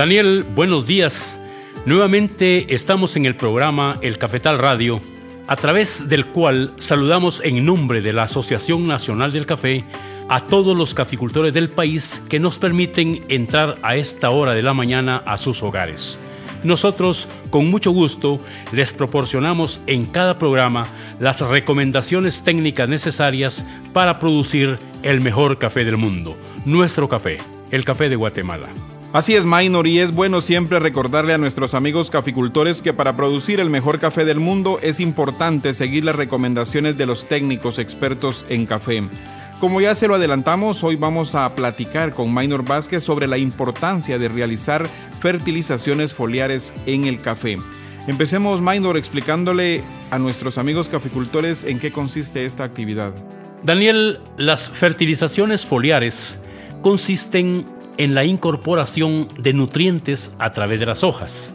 Daniel, 0.00 0.46
buenos 0.54 0.86
días. 0.86 1.38
Nuevamente 1.84 2.74
estamos 2.74 3.16
en 3.16 3.26
el 3.26 3.36
programa 3.36 3.98
El 4.00 4.16
Cafetal 4.16 4.58
Radio, 4.58 4.98
a 5.46 5.56
través 5.56 6.08
del 6.08 6.24
cual 6.24 6.72
saludamos 6.78 7.42
en 7.44 7.66
nombre 7.66 8.00
de 8.00 8.14
la 8.14 8.22
Asociación 8.22 8.86
Nacional 8.86 9.30
del 9.30 9.44
Café 9.44 9.84
a 10.30 10.40
todos 10.40 10.74
los 10.74 10.94
caficultores 10.94 11.52
del 11.52 11.68
país 11.68 12.22
que 12.30 12.40
nos 12.40 12.56
permiten 12.56 13.22
entrar 13.28 13.76
a 13.82 13.94
esta 13.94 14.30
hora 14.30 14.54
de 14.54 14.62
la 14.62 14.72
mañana 14.72 15.22
a 15.26 15.36
sus 15.36 15.62
hogares. 15.62 16.18
Nosotros, 16.64 17.28
con 17.50 17.70
mucho 17.70 17.90
gusto, 17.90 18.40
les 18.72 18.94
proporcionamos 18.94 19.82
en 19.86 20.06
cada 20.06 20.38
programa 20.38 20.86
las 21.18 21.42
recomendaciones 21.42 22.42
técnicas 22.42 22.88
necesarias 22.88 23.66
para 23.92 24.18
producir 24.18 24.78
el 25.02 25.20
mejor 25.20 25.58
café 25.58 25.84
del 25.84 25.98
mundo, 25.98 26.38
nuestro 26.64 27.06
café, 27.06 27.36
el 27.70 27.84
café 27.84 28.08
de 28.08 28.16
Guatemala. 28.16 28.70
Así 29.12 29.34
es, 29.34 29.44
Minor, 29.44 29.88
y 29.88 29.98
es 29.98 30.14
bueno 30.14 30.40
siempre 30.40 30.78
recordarle 30.78 31.34
a 31.34 31.38
nuestros 31.38 31.74
amigos 31.74 32.10
caficultores 32.10 32.80
que 32.80 32.92
para 32.92 33.16
producir 33.16 33.58
el 33.58 33.68
mejor 33.68 33.98
café 33.98 34.24
del 34.24 34.38
mundo 34.38 34.78
es 34.82 35.00
importante 35.00 35.74
seguir 35.74 36.04
las 36.04 36.14
recomendaciones 36.14 36.96
de 36.96 37.06
los 37.06 37.26
técnicos 37.26 37.80
expertos 37.80 38.44
en 38.48 38.66
café. 38.66 39.02
Como 39.58 39.80
ya 39.80 39.96
se 39.96 40.06
lo 40.06 40.14
adelantamos, 40.14 40.84
hoy 40.84 40.94
vamos 40.94 41.34
a 41.34 41.52
platicar 41.56 42.14
con 42.14 42.32
Minor 42.32 42.64
Vázquez 42.64 43.02
sobre 43.02 43.26
la 43.26 43.36
importancia 43.36 44.16
de 44.16 44.28
realizar 44.28 44.88
fertilizaciones 45.18 46.14
foliares 46.14 46.72
en 46.86 47.06
el 47.06 47.20
café. 47.20 47.58
Empecemos, 48.06 48.60
Minor, 48.60 48.96
explicándole 48.96 49.82
a 50.12 50.20
nuestros 50.20 50.56
amigos 50.56 50.88
caficultores 50.88 51.64
en 51.64 51.80
qué 51.80 51.90
consiste 51.90 52.44
esta 52.44 52.62
actividad. 52.62 53.12
Daniel, 53.64 54.20
las 54.36 54.70
fertilizaciones 54.70 55.66
foliares 55.66 56.38
consisten 56.80 57.66
en 58.00 58.14
la 58.14 58.24
incorporación 58.24 59.28
de 59.38 59.52
nutrientes 59.52 60.34
a 60.38 60.52
través 60.52 60.80
de 60.80 60.86
las 60.86 61.04
hojas 61.04 61.52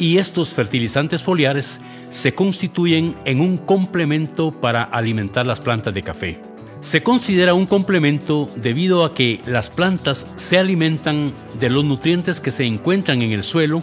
y 0.00 0.18
estos 0.18 0.48
fertilizantes 0.48 1.22
foliares 1.22 1.80
se 2.10 2.34
constituyen 2.34 3.14
en 3.24 3.40
un 3.40 3.56
complemento 3.56 4.50
para 4.50 4.82
alimentar 4.82 5.46
las 5.46 5.60
plantas 5.60 5.94
de 5.94 6.02
café. 6.02 6.40
Se 6.80 7.04
considera 7.04 7.54
un 7.54 7.66
complemento 7.66 8.50
debido 8.56 9.04
a 9.04 9.14
que 9.14 9.40
las 9.46 9.70
plantas 9.70 10.26
se 10.34 10.58
alimentan 10.58 11.32
de 11.60 11.70
los 11.70 11.84
nutrientes 11.84 12.40
que 12.40 12.50
se 12.50 12.64
encuentran 12.64 13.22
en 13.22 13.30
el 13.30 13.44
suelo 13.44 13.80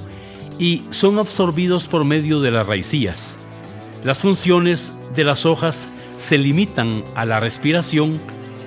y 0.60 0.84
son 0.90 1.20
absorbidos 1.20 1.88
por 1.88 2.04
medio 2.04 2.42
de 2.42 2.52
las 2.52 2.68
raicillas. 2.68 3.40
Las 4.04 4.20
funciones 4.20 4.92
de 5.16 5.24
las 5.24 5.46
hojas 5.46 5.88
se 6.18 6.38
limitan 6.38 7.02
a 7.16 7.24
la 7.24 7.40
respiración, 7.40 8.20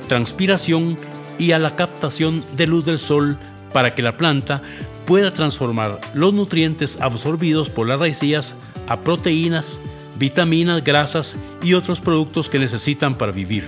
transpiración 0.09 0.97
y 1.39 1.53
a 1.53 1.59
la 1.59 1.77
captación 1.77 2.45
de 2.57 2.67
luz 2.67 2.85
del 2.85 2.99
sol 2.99 3.39
para 3.73 3.95
que 3.95 4.03
la 4.03 4.17
planta 4.17 4.63
pueda 5.07 5.33
transformar 5.33 6.01
los 6.15 6.35
nutrientes 6.35 6.99
absorbidos 7.01 7.71
por 7.71 7.87
las 7.89 8.01
raicillas 8.01 8.57
a 8.89 9.01
proteínas, 9.01 9.81
vitaminas, 10.19 10.83
grasas 10.83 11.37
y 11.63 11.75
otros 11.75 12.01
productos 12.01 12.49
que 12.49 12.59
necesitan 12.59 13.15
para 13.15 13.33
vivir 13.33 13.65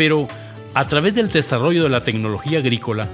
pero 0.00 0.28
a 0.72 0.88
través 0.88 1.12
del 1.12 1.28
desarrollo 1.28 1.82
de 1.82 1.90
la 1.90 2.02
tecnología 2.02 2.60
agrícola, 2.60 3.06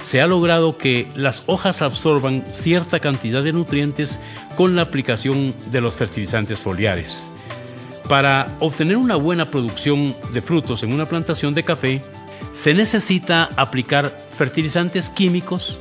se 0.00 0.20
ha 0.20 0.28
logrado 0.28 0.78
que 0.78 1.08
las 1.16 1.42
hojas 1.46 1.82
absorban 1.82 2.44
cierta 2.52 3.00
cantidad 3.00 3.42
de 3.42 3.52
nutrientes 3.52 4.20
con 4.56 4.76
la 4.76 4.82
aplicación 4.82 5.52
de 5.72 5.80
los 5.80 5.94
fertilizantes 5.94 6.60
foliares. 6.60 7.28
Para 8.08 8.54
obtener 8.60 8.96
una 8.96 9.16
buena 9.16 9.50
producción 9.50 10.14
de 10.32 10.40
frutos 10.40 10.84
en 10.84 10.92
una 10.92 11.06
plantación 11.06 11.52
de 11.52 11.64
café, 11.64 12.00
se 12.52 12.74
necesita 12.74 13.50
aplicar 13.56 14.26
fertilizantes 14.30 15.10
químicos, 15.10 15.80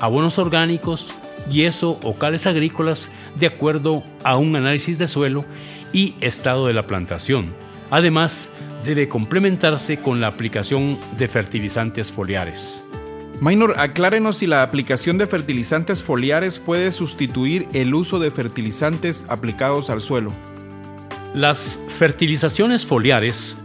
abonos 0.00 0.38
orgánicos, 0.38 1.14
yeso 1.50 1.98
o 2.02 2.14
cales 2.14 2.46
agrícolas 2.46 3.10
de 3.36 3.46
acuerdo 3.46 4.02
a 4.22 4.36
un 4.36 4.56
análisis 4.56 4.98
de 4.98 5.08
suelo 5.08 5.44
y 5.92 6.14
estado 6.20 6.66
de 6.66 6.74
la 6.74 6.86
plantación. 6.86 7.52
Además, 7.90 8.50
debe 8.84 9.08
complementarse 9.08 9.98
con 9.98 10.20
la 10.20 10.28
aplicación 10.28 10.98
de 11.16 11.28
fertilizantes 11.28 12.12
foliares. 12.12 12.84
Minor, 13.40 13.74
aclárenos 13.78 14.38
si 14.38 14.46
la 14.46 14.62
aplicación 14.62 15.18
de 15.18 15.26
fertilizantes 15.26 16.02
foliares 16.02 16.58
puede 16.58 16.92
sustituir 16.92 17.66
el 17.72 17.94
uso 17.94 18.18
de 18.18 18.30
fertilizantes 18.30 19.24
aplicados 19.28 19.90
al 19.90 20.00
suelo. 20.00 20.32
Las 21.34 21.80
fertilizaciones 21.88 22.86
foliares 22.86 23.58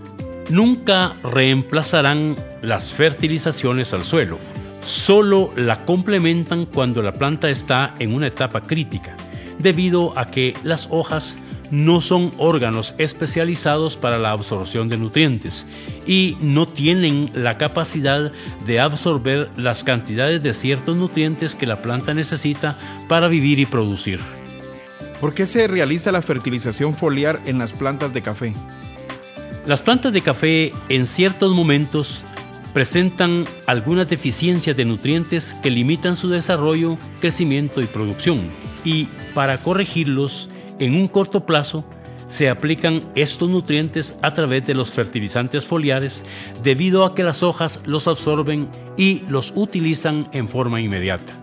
nunca 0.49 1.15
reemplazarán 1.23 2.35
las 2.61 2.91
fertilizaciones 2.91 3.93
al 3.93 4.03
suelo, 4.03 4.37
solo 4.83 5.51
la 5.55 5.85
complementan 5.85 6.65
cuando 6.65 7.01
la 7.01 7.13
planta 7.13 7.49
está 7.49 7.95
en 7.99 8.13
una 8.13 8.27
etapa 8.27 8.61
crítica, 8.61 9.15
debido 9.59 10.17
a 10.17 10.31
que 10.31 10.55
las 10.63 10.87
hojas 10.91 11.37
no 11.71 12.01
son 12.01 12.31
órganos 12.37 12.95
especializados 12.97 13.95
para 13.95 14.17
la 14.17 14.31
absorción 14.31 14.89
de 14.89 14.97
nutrientes 14.97 15.67
y 16.07 16.35
no 16.41 16.67
tienen 16.67 17.29
la 17.33 17.57
capacidad 17.57 18.31
de 18.65 18.79
absorber 18.79 19.49
las 19.55 19.83
cantidades 19.83 20.41
de 20.41 20.53
ciertos 20.53 20.97
nutrientes 20.97 21.53
que 21.53 21.67
la 21.67 21.81
planta 21.81 22.13
necesita 22.13 22.77
para 23.07 23.27
vivir 23.27 23.59
y 23.59 23.65
producir. 23.65 24.19
¿Por 25.21 25.33
qué 25.33 25.45
se 25.45 25.67
realiza 25.67 26.11
la 26.11 26.21
fertilización 26.21 26.95
foliar 26.95 27.39
en 27.45 27.59
las 27.59 27.73
plantas 27.73 28.13
de 28.13 28.21
café? 28.21 28.53
Las 29.65 29.81
plantas 29.81 30.13
de 30.13 30.21
café 30.21 30.71
en 30.87 31.05
ciertos 31.05 31.53
momentos 31.53 32.23
presentan 32.73 33.45
algunas 33.65 34.07
deficiencias 34.07 34.75
de 34.75 34.85
nutrientes 34.85 35.55
que 35.61 35.69
limitan 35.69 36.15
su 36.15 36.29
desarrollo, 36.29 36.97
crecimiento 37.19 37.81
y 37.81 37.85
producción. 37.85 38.41
Y 38.83 39.05
para 39.33 39.57
corregirlos, 39.57 40.49
en 40.79 40.95
un 40.95 41.07
corto 41.07 41.45
plazo, 41.45 41.83
se 42.27 42.47
aplican 42.47 43.03
estos 43.15 43.49
nutrientes 43.49 44.17
a 44.21 44.33
través 44.33 44.65
de 44.65 44.75
los 44.75 44.91
fertilizantes 44.91 45.65
foliares 45.65 46.25
debido 46.63 47.03
a 47.03 47.15
que 47.15 47.23
las 47.23 47.43
hojas 47.43 47.81
los 47.85 48.07
absorben 48.07 48.69
y 48.97 49.23
los 49.27 49.51
utilizan 49.55 50.29
en 50.31 50.47
forma 50.47 50.79
inmediata. 50.79 51.33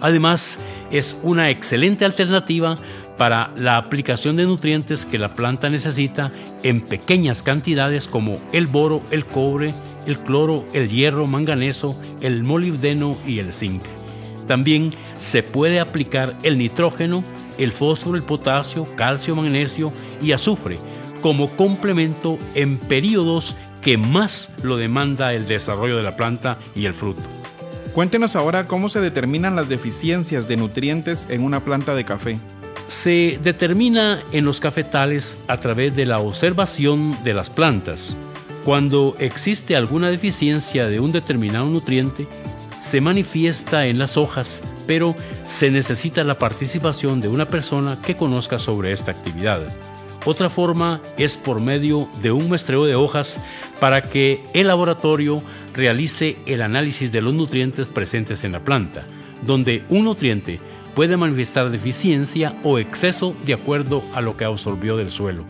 Además, 0.00 0.58
es 0.90 1.16
una 1.22 1.50
excelente 1.50 2.04
alternativa 2.04 2.76
para 3.18 3.52
la 3.56 3.76
aplicación 3.76 4.36
de 4.36 4.44
nutrientes 4.44 5.04
que 5.04 5.18
la 5.18 5.34
planta 5.34 5.70
necesita 5.70 6.32
en 6.62 6.80
pequeñas 6.80 7.42
cantidades 7.42 8.08
como 8.08 8.38
el 8.52 8.66
boro, 8.66 9.02
el 9.10 9.26
cobre, 9.26 9.74
el 10.06 10.18
cloro, 10.18 10.66
el 10.72 10.88
hierro, 10.88 11.26
manganeso, 11.26 11.98
el 12.20 12.42
molibdeno 12.42 13.16
y 13.26 13.38
el 13.38 13.52
zinc. 13.52 13.82
También 14.48 14.92
se 15.16 15.42
puede 15.42 15.78
aplicar 15.78 16.34
el 16.42 16.58
nitrógeno 16.58 17.24
el 17.58 17.72
fósforo, 17.72 18.16
el 18.16 18.22
potasio, 18.22 18.86
calcio, 18.96 19.34
magnesio 19.36 19.92
y 20.20 20.32
azufre 20.32 20.78
como 21.20 21.56
complemento 21.56 22.38
en 22.54 22.78
periodos 22.78 23.56
que 23.80 23.96
más 23.96 24.50
lo 24.62 24.76
demanda 24.76 25.34
el 25.34 25.46
desarrollo 25.46 25.96
de 25.96 26.02
la 26.02 26.16
planta 26.16 26.58
y 26.74 26.86
el 26.86 26.94
fruto. 26.94 27.22
Cuéntenos 27.94 28.36
ahora 28.36 28.66
cómo 28.66 28.88
se 28.88 29.00
determinan 29.00 29.54
las 29.54 29.68
deficiencias 29.68 30.48
de 30.48 30.56
nutrientes 30.56 31.26
en 31.30 31.44
una 31.44 31.64
planta 31.64 31.94
de 31.94 32.04
café. 32.04 32.38
Se 32.86 33.38
determina 33.42 34.20
en 34.32 34.44
los 34.44 34.60
cafetales 34.60 35.38
a 35.48 35.58
través 35.58 35.96
de 35.96 36.06
la 36.06 36.18
observación 36.18 37.16
de 37.24 37.34
las 37.34 37.50
plantas. 37.50 38.16
Cuando 38.64 39.16
existe 39.18 39.74
alguna 39.74 40.10
deficiencia 40.10 40.86
de 40.86 41.00
un 41.00 41.10
determinado 41.10 41.66
nutriente, 41.66 42.28
se 42.78 43.00
manifiesta 43.00 43.86
en 43.86 43.98
las 43.98 44.16
hojas, 44.16 44.62
pero 44.86 45.14
se 45.46 45.70
necesita 45.70 46.24
la 46.24 46.38
participación 46.38 47.20
de 47.20 47.28
una 47.28 47.48
persona 47.48 48.00
que 48.02 48.16
conozca 48.16 48.58
sobre 48.58 48.92
esta 48.92 49.12
actividad. 49.12 49.72
Otra 50.24 50.50
forma 50.50 51.00
es 51.16 51.36
por 51.36 51.60
medio 51.60 52.08
de 52.22 52.30
un 52.30 52.46
muestreo 52.48 52.84
de 52.84 52.94
hojas 52.94 53.40
para 53.80 54.02
que 54.02 54.44
el 54.54 54.68
laboratorio 54.68 55.42
realice 55.74 56.36
el 56.46 56.62
análisis 56.62 57.10
de 57.10 57.20
los 57.20 57.34
nutrientes 57.34 57.88
presentes 57.88 58.44
en 58.44 58.52
la 58.52 58.60
planta, 58.60 59.02
donde 59.44 59.84
un 59.88 60.04
nutriente 60.04 60.60
puede 60.94 61.16
manifestar 61.16 61.70
deficiencia 61.70 62.58
o 62.62 62.78
exceso 62.78 63.34
de 63.44 63.54
acuerdo 63.54 64.02
a 64.14 64.20
lo 64.20 64.36
que 64.36 64.44
absorbió 64.44 64.96
del 64.96 65.10
suelo. 65.10 65.44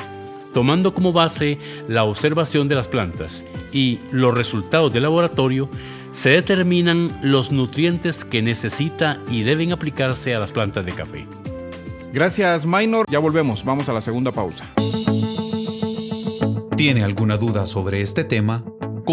Tomando 0.55 0.93
como 0.93 1.13
base 1.13 1.59
la 1.89 2.05
observación 2.05 2.69
de 2.69 2.75
las 2.75 2.89
plantas 2.89 3.45
y 3.73 4.01
los 4.11 4.35
resultados 4.35 4.93
del 4.93 5.05
laboratorio, 5.05 5.71
se 6.13 6.29
determinan 6.29 7.19
los 7.23 7.53
nutrientes 7.53 8.25
que 8.25 8.43
necesita 8.43 9.21
y 9.31 9.45
deben 9.45 9.73
aplicarse 9.73 10.35
a 10.35 10.39
las 10.39 10.53
plantas 10.53 10.85
de 10.85 10.93
café. 10.93 11.27
Gracias, 12.13 12.67
Minor. 12.67 13.07
Ya 13.11 13.19
volvemos, 13.19 13.65
vamos 13.65 13.89
a 13.89 13.95
la 13.95 14.03
segunda 14.03 14.31
pausa. 14.31 14.71
¿Tiene 16.77 17.03
alguna 17.03 17.39
duda 17.39 17.65
sobre 17.67 18.03
este 18.03 18.25
tema? 18.25 18.63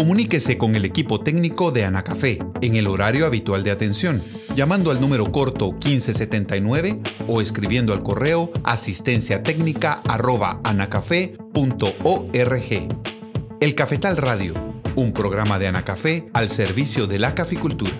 Comuníquese 0.00 0.56
con 0.56 0.76
el 0.76 0.86
equipo 0.86 1.20
técnico 1.20 1.72
de 1.72 1.84
Anacafé 1.84 2.38
en 2.62 2.74
el 2.74 2.86
horario 2.86 3.26
habitual 3.26 3.62
de 3.64 3.70
atención, 3.70 4.22
llamando 4.56 4.90
al 4.90 4.98
número 4.98 5.30
corto 5.30 5.72
1579 5.72 7.00
o 7.28 7.42
escribiendo 7.42 7.92
al 7.92 8.02
correo 8.02 8.50
asistencia 8.64 9.42
técnica 9.42 10.00
El 13.60 13.74
Cafetal 13.74 14.16
Radio 14.16 14.54
un 14.96 15.12
programa 15.12 15.58
de 15.58 15.68
Anacafé 15.68 16.28
al 16.32 16.48
servicio 16.48 17.06
de 17.06 17.18
la 17.18 17.34
caficultura. 17.34 17.92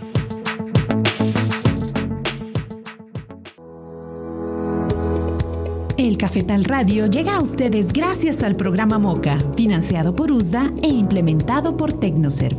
El 6.01 6.17
Cafetal 6.17 6.65
Radio 6.65 7.05
llega 7.05 7.37
a 7.37 7.41
ustedes 7.41 7.93
gracias 7.93 8.43
al 8.43 8.57
programa 8.57 8.99
MOCA, 8.99 9.37
financiado 9.55 10.17
por 10.17 10.33
USDA 10.33 10.73
e 10.83 10.89
implementado 10.89 11.77
por 11.77 11.93
Tecnoserv. 11.93 12.57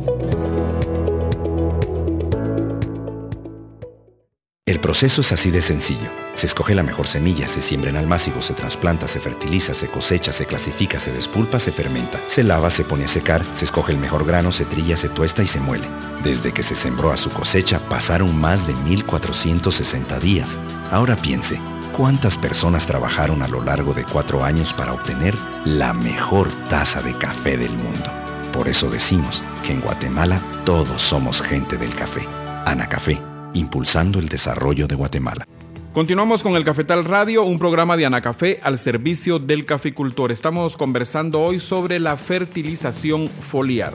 El 4.64 4.78
proceso 4.78 5.22
es 5.22 5.32
así 5.32 5.50
de 5.50 5.60
sencillo. 5.60 6.08
Se 6.34 6.46
escoge 6.46 6.76
la 6.76 6.84
mejor 6.84 7.08
semilla, 7.08 7.48
se 7.48 7.62
siembra 7.62 7.90
en 7.90 7.96
almácigo, 7.96 8.40
se 8.42 8.54
trasplanta, 8.54 9.08
se 9.08 9.18
fertiliza, 9.18 9.74
se 9.74 9.88
cosecha, 9.88 10.32
se 10.32 10.46
clasifica, 10.46 11.00
se 11.00 11.12
despulpa, 11.12 11.58
se 11.58 11.72
fermenta, 11.72 12.18
se 12.28 12.44
lava, 12.44 12.70
se 12.70 12.84
pone 12.84 13.06
a 13.06 13.08
secar, 13.08 13.44
se 13.54 13.64
escoge 13.64 13.90
el 13.90 13.98
mejor 13.98 14.24
grano, 14.24 14.52
se 14.52 14.66
trilla, 14.66 14.96
se 14.96 15.08
tuesta 15.08 15.42
y 15.42 15.48
se 15.48 15.58
muele. 15.58 15.88
Desde 16.22 16.52
que 16.52 16.62
se 16.62 16.76
sembró 16.76 17.10
a 17.10 17.16
su 17.16 17.28
cosecha 17.30 17.80
pasaron 17.88 18.40
más 18.40 18.68
de 18.68 18.74
1460 18.88 20.20
días. 20.20 20.60
Ahora 20.92 21.16
piense, 21.16 21.58
¿cuántas 21.92 22.36
personas 22.36 22.86
trabajaron 22.86 23.42
a 23.42 23.48
lo 23.48 23.62
largo 23.62 23.94
de 23.94 24.04
cuatro 24.04 24.44
años 24.44 24.72
para 24.72 24.92
obtener 24.92 25.34
la 25.64 25.92
mejor 25.92 26.48
taza 26.68 27.02
de 27.02 27.16
café 27.16 27.56
del 27.56 27.72
mundo? 27.72 28.10
Por 28.52 28.68
eso 28.68 28.90
decimos 28.90 29.42
que 29.64 29.72
en 29.72 29.80
Guatemala 29.80 30.42
todos 30.64 31.02
somos 31.02 31.40
gente 31.40 31.78
del 31.78 31.94
café. 31.94 32.26
Ana 32.66 32.88
Café 32.88 33.22
impulsando 33.54 34.18
el 34.18 34.28
desarrollo 34.28 34.86
de 34.86 34.94
Guatemala. 34.94 35.46
Continuamos 35.92 36.42
con 36.42 36.56
el 36.56 36.64
Cafetal 36.64 37.04
Radio, 37.04 37.44
un 37.44 37.58
programa 37.58 37.96
de 37.96 38.06
Anacafé 38.06 38.58
al 38.62 38.78
servicio 38.78 39.38
del 39.38 39.66
caficultor. 39.66 40.32
Estamos 40.32 40.76
conversando 40.76 41.42
hoy 41.42 41.60
sobre 41.60 42.00
la 42.00 42.16
fertilización 42.16 43.28
foliar. 43.28 43.92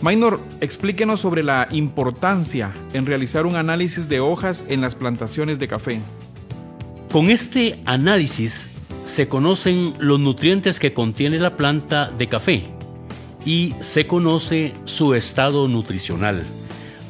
Minor, 0.00 0.40
explíquenos 0.60 1.20
sobre 1.20 1.42
la 1.42 1.68
importancia 1.72 2.72
en 2.94 3.06
realizar 3.06 3.44
un 3.44 3.56
análisis 3.56 4.08
de 4.08 4.20
hojas 4.20 4.64
en 4.68 4.80
las 4.80 4.94
plantaciones 4.94 5.58
de 5.58 5.68
café. 5.68 6.00
Con 7.16 7.30
este 7.30 7.78
análisis 7.86 8.68
se 9.06 9.26
conocen 9.26 9.94
los 9.98 10.20
nutrientes 10.20 10.78
que 10.78 10.92
contiene 10.92 11.38
la 11.38 11.56
planta 11.56 12.10
de 12.10 12.28
café 12.28 12.68
y 13.42 13.74
se 13.80 14.06
conoce 14.06 14.74
su 14.84 15.14
estado 15.14 15.66
nutricional 15.66 16.44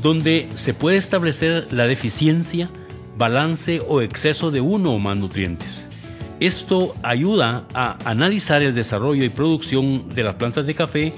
donde 0.04 0.48
se 0.54 0.74
puede 0.74 0.96
establecer 0.96 1.66
la 1.72 1.88
deficiencia, 1.88 2.70
balance 3.18 3.82
o 3.88 4.00
exceso 4.00 4.52
de 4.52 4.60
uno 4.60 4.92
o 4.92 5.00
más 5.00 5.16
nutrientes. 5.16 5.88
Esto 6.38 6.94
ayuda 7.02 7.66
a 7.74 7.98
analizar 8.08 8.62
el 8.62 8.76
desarrollo 8.76 9.24
y 9.24 9.28
producción 9.28 10.14
de 10.14 10.22
las 10.22 10.36
plantas 10.36 10.68
de 10.68 10.74
café 10.76 11.12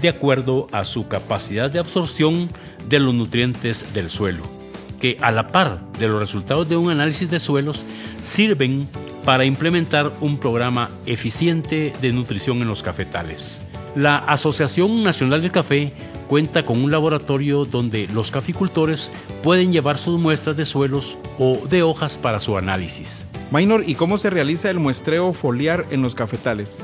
de 0.00 0.08
acuerdo 0.08 0.66
a 0.72 0.84
su 0.84 1.08
capacidad 1.08 1.70
de 1.70 1.78
absorción 1.78 2.48
de 2.88 3.00
los 3.00 3.12
nutrientes 3.12 3.92
del 3.92 4.08
suelo, 4.08 4.59
que 5.00 5.16
a 5.20 5.30
la 5.30 5.48
par 5.48 5.80
de 5.98 6.08
los 6.08 6.20
resultados 6.20 6.68
de 6.68 6.76
un 6.76 6.90
análisis 6.90 7.30
de 7.30 7.40
suelos 7.40 7.84
sirven 8.22 8.88
para 9.24 9.44
implementar 9.44 10.12
un 10.20 10.38
programa 10.38 10.90
eficiente 11.06 11.92
de 12.00 12.12
nutrición 12.12 12.62
en 12.62 12.68
los 12.68 12.82
cafetales. 12.82 13.62
La 13.96 14.18
Asociación 14.18 15.02
Nacional 15.02 15.42
del 15.42 15.50
Café 15.50 15.92
cuenta 16.28 16.64
con 16.64 16.82
un 16.82 16.92
laboratorio 16.92 17.64
donde 17.64 18.06
los 18.14 18.30
caficultores 18.30 19.10
pueden 19.42 19.72
llevar 19.72 19.98
sus 19.98 20.20
muestras 20.20 20.56
de 20.56 20.64
suelos 20.64 21.18
o 21.38 21.58
de 21.68 21.82
hojas 21.82 22.16
para 22.16 22.38
su 22.38 22.56
análisis. 22.56 23.26
Minor, 23.50 23.82
¿y 23.84 23.96
cómo 23.96 24.16
se 24.16 24.30
realiza 24.30 24.70
el 24.70 24.78
muestreo 24.78 25.32
foliar 25.32 25.86
en 25.90 26.02
los 26.02 26.14
cafetales? 26.14 26.78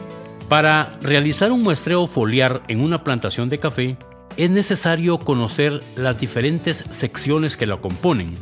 Para 0.48 0.98
realizar 1.00 1.52
un 1.52 1.62
muestreo 1.62 2.08
foliar 2.08 2.62
en 2.66 2.80
una 2.80 3.04
plantación 3.04 3.48
de 3.48 3.58
café, 3.58 3.96
es 4.36 4.50
necesario 4.50 5.18
conocer 5.18 5.82
las 5.96 6.20
diferentes 6.20 6.84
secciones 6.90 7.56
que 7.56 7.66
la 7.66 7.76
componen 7.78 8.34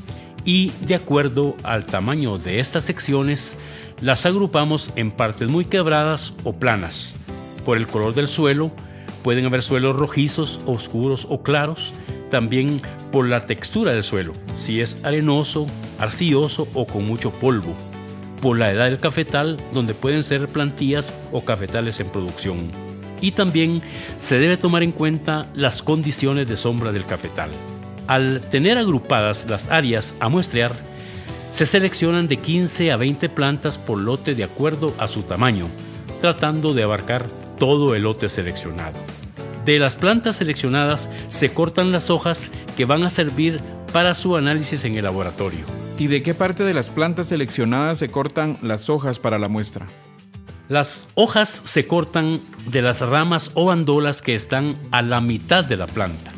y 0.44 0.72
de 0.80 0.94
acuerdo 0.94 1.56
al 1.62 1.86
tamaño 1.86 2.38
de 2.38 2.60
estas 2.60 2.84
secciones, 2.84 3.56
las 4.00 4.26
agrupamos 4.26 4.90
en 4.96 5.10
partes 5.10 5.48
muy 5.48 5.64
quebradas 5.64 6.34
o 6.44 6.52
planas. 6.54 7.14
Por 7.64 7.76
el 7.76 7.86
color 7.86 8.14
del 8.14 8.28
suelo, 8.28 8.72
Pueden 9.24 9.46
haber 9.46 9.62
suelos 9.62 9.96
rojizos, 9.96 10.60
oscuros 10.66 11.26
o 11.30 11.42
claros, 11.42 11.94
también 12.30 12.82
por 13.10 13.26
la 13.26 13.40
textura 13.40 13.92
del 13.92 14.04
suelo, 14.04 14.34
si 14.60 14.82
es 14.82 14.98
arenoso, 15.02 15.66
arcilloso 15.98 16.68
o 16.74 16.86
con 16.86 17.06
mucho 17.06 17.30
polvo. 17.30 17.74
Por 18.42 18.58
la 18.58 18.70
edad 18.70 18.84
del 18.84 18.98
cafetal, 18.98 19.56
donde 19.72 19.94
pueden 19.94 20.22
ser 20.22 20.46
plantillas 20.48 21.14
o 21.32 21.42
cafetales 21.42 22.00
en 22.00 22.10
producción. 22.10 22.83
Y 23.24 23.32
también 23.32 23.80
se 24.18 24.38
debe 24.38 24.58
tomar 24.58 24.82
en 24.82 24.92
cuenta 24.92 25.46
las 25.54 25.82
condiciones 25.82 26.46
de 26.46 26.58
sombra 26.58 26.92
del 26.92 27.06
cafetal. 27.06 27.48
Al 28.06 28.42
tener 28.42 28.76
agrupadas 28.76 29.46
las 29.48 29.70
áreas 29.70 30.14
a 30.20 30.28
muestrear, 30.28 30.72
se 31.50 31.64
seleccionan 31.64 32.28
de 32.28 32.36
15 32.36 32.92
a 32.92 32.98
20 32.98 33.30
plantas 33.30 33.78
por 33.78 33.98
lote 33.98 34.34
de 34.34 34.44
acuerdo 34.44 34.92
a 34.98 35.08
su 35.08 35.22
tamaño, 35.22 35.68
tratando 36.20 36.74
de 36.74 36.82
abarcar 36.82 37.26
todo 37.58 37.94
el 37.94 38.02
lote 38.02 38.28
seleccionado. 38.28 39.00
De 39.64 39.78
las 39.78 39.96
plantas 39.96 40.36
seleccionadas 40.36 41.08
se 41.28 41.48
cortan 41.48 41.92
las 41.92 42.10
hojas 42.10 42.50
que 42.76 42.84
van 42.84 43.04
a 43.04 43.08
servir 43.08 43.58
para 43.94 44.14
su 44.14 44.36
análisis 44.36 44.84
en 44.84 44.96
el 44.96 45.04
laboratorio. 45.04 45.64
¿Y 45.98 46.08
de 46.08 46.22
qué 46.22 46.34
parte 46.34 46.62
de 46.62 46.74
las 46.74 46.90
plantas 46.90 47.28
seleccionadas 47.28 47.96
se 47.96 48.10
cortan 48.10 48.58
las 48.60 48.90
hojas 48.90 49.18
para 49.18 49.38
la 49.38 49.48
muestra? 49.48 49.86
Las 50.68 51.08
hojas 51.14 51.60
se 51.64 51.86
cortan 51.86 52.40
de 52.70 52.80
las 52.80 53.02
ramas 53.02 53.50
o 53.52 53.66
bandolas 53.66 54.22
que 54.22 54.34
están 54.34 54.76
a 54.92 55.02
la 55.02 55.20
mitad 55.20 55.62
de 55.62 55.76
la 55.76 55.86
planta, 55.86 56.32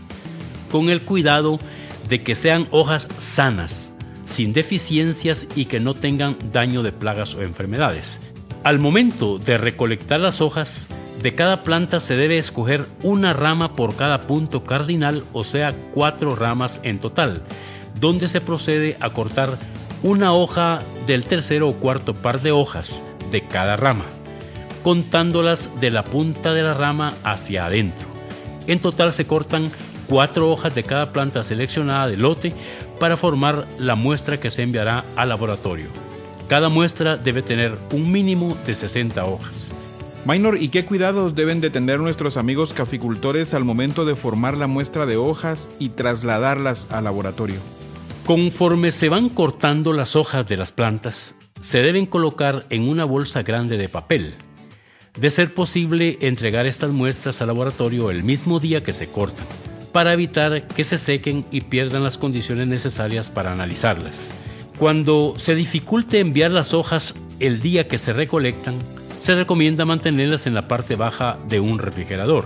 con 0.68 0.90
el 0.90 1.00
cuidado 1.00 1.60
de 2.08 2.24
que 2.24 2.34
sean 2.34 2.66
hojas 2.72 3.06
sanas, 3.18 3.94
sin 4.24 4.52
deficiencias 4.52 5.46
y 5.54 5.66
que 5.66 5.78
no 5.78 5.94
tengan 5.94 6.36
daño 6.50 6.82
de 6.82 6.90
plagas 6.90 7.36
o 7.36 7.42
enfermedades. 7.42 8.20
Al 8.64 8.80
momento 8.80 9.38
de 9.38 9.58
recolectar 9.58 10.18
las 10.18 10.40
hojas, 10.40 10.88
de 11.22 11.36
cada 11.36 11.62
planta 11.62 12.00
se 12.00 12.16
debe 12.16 12.36
escoger 12.36 12.84
una 13.04 13.32
rama 13.32 13.74
por 13.76 13.94
cada 13.94 14.22
punto 14.22 14.64
cardinal, 14.64 15.22
o 15.34 15.44
sea, 15.44 15.72
cuatro 15.94 16.34
ramas 16.34 16.80
en 16.82 16.98
total, 16.98 17.44
donde 18.00 18.26
se 18.26 18.40
procede 18.40 18.96
a 18.98 19.10
cortar 19.10 19.56
una 20.02 20.32
hoja 20.32 20.82
del 21.06 21.22
tercero 21.22 21.68
o 21.68 21.74
cuarto 21.74 22.12
par 22.12 22.42
de 22.42 22.50
hojas 22.50 23.04
de 23.30 23.42
cada 23.42 23.76
rama, 23.76 24.04
contándolas 24.82 25.80
de 25.80 25.90
la 25.90 26.02
punta 26.02 26.54
de 26.54 26.62
la 26.62 26.74
rama 26.74 27.14
hacia 27.24 27.66
adentro. 27.66 28.06
En 28.66 28.80
total 28.80 29.12
se 29.12 29.26
cortan 29.26 29.70
cuatro 30.08 30.50
hojas 30.50 30.74
de 30.74 30.84
cada 30.84 31.12
planta 31.12 31.44
seleccionada 31.44 32.08
de 32.08 32.16
lote 32.16 32.52
para 32.98 33.16
formar 33.16 33.66
la 33.78 33.94
muestra 33.94 34.38
que 34.38 34.50
se 34.50 34.62
enviará 34.62 35.04
al 35.16 35.28
laboratorio. 35.28 35.86
Cada 36.48 36.68
muestra 36.68 37.16
debe 37.16 37.42
tener 37.42 37.76
un 37.92 38.10
mínimo 38.12 38.56
de 38.66 38.74
60 38.74 39.24
hojas. 39.24 39.72
Minor, 40.24 40.60
¿y 40.60 40.70
qué 40.70 40.84
cuidados 40.84 41.34
deben 41.36 41.60
de 41.60 41.70
tener 41.70 42.00
nuestros 42.00 42.36
amigos 42.36 42.72
caficultores 42.72 43.54
al 43.54 43.64
momento 43.64 44.04
de 44.04 44.16
formar 44.16 44.56
la 44.56 44.66
muestra 44.66 45.06
de 45.06 45.16
hojas 45.16 45.70
y 45.78 45.90
trasladarlas 45.90 46.88
al 46.90 47.04
laboratorio? 47.04 47.60
Conforme 48.24 48.90
se 48.90 49.08
van 49.08 49.28
cortando 49.28 49.92
las 49.92 50.16
hojas 50.16 50.48
de 50.48 50.56
las 50.56 50.72
plantas, 50.72 51.36
se 51.66 51.83
deben 51.83 52.07
colocar 52.07 52.64
en 52.70 52.88
una 52.88 53.05
bolsa 53.05 53.42
grande 53.42 53.76
de 53.76 53.88
papel. 53.88 54.35
De 55.18 55.33
ser 55.33 55.52
posible, 55.52 56.16
entregar 56.20 56.64
estas 56.64 56.92
muestras 56.92 57.42
al 57.42 57.48
laboratorio 57.48 58.12
el 58.12 58.22
mismo 58.22 58.61
día 58.61 58.85
que 58.85 58.92
se 58.92 59.09
cortan, 59.09 59.44
para 59.90 60.12
evitar 60.12 60.68
que 60.68 60.85
se 60.85 60.96
sequen 60.96 61.44
y 61.50 61.62
pierdan 61.62 62.05
las 62.05 62.18
condiciones 62.18 62.68
necesarias 62.68 63.31
para 63.31 63.52
analizarlas. 63.52 64.33
Cuando 64.79 65.35
se 65.38 65.57
dificulte 65.57 66.20
enviar 66.20 66.52
las 66.52 66.72
hojas 66.72 67.16
el 67.40 67.61
día 67.61 67.88
que 67.88 67.98
se 67.98 68.12
recolectan, 68.12 68.76
se 69.20 69.35
recomienda 69.35 69.85
mantenerlas 69.85 70.46
en 70.46 70.55
la 70.55 70.68
parte 70.68 70.94
baja 70.94 71.37
de 71.48 71.59
un 71.59 71.81
refrigerador. 71.81 72.44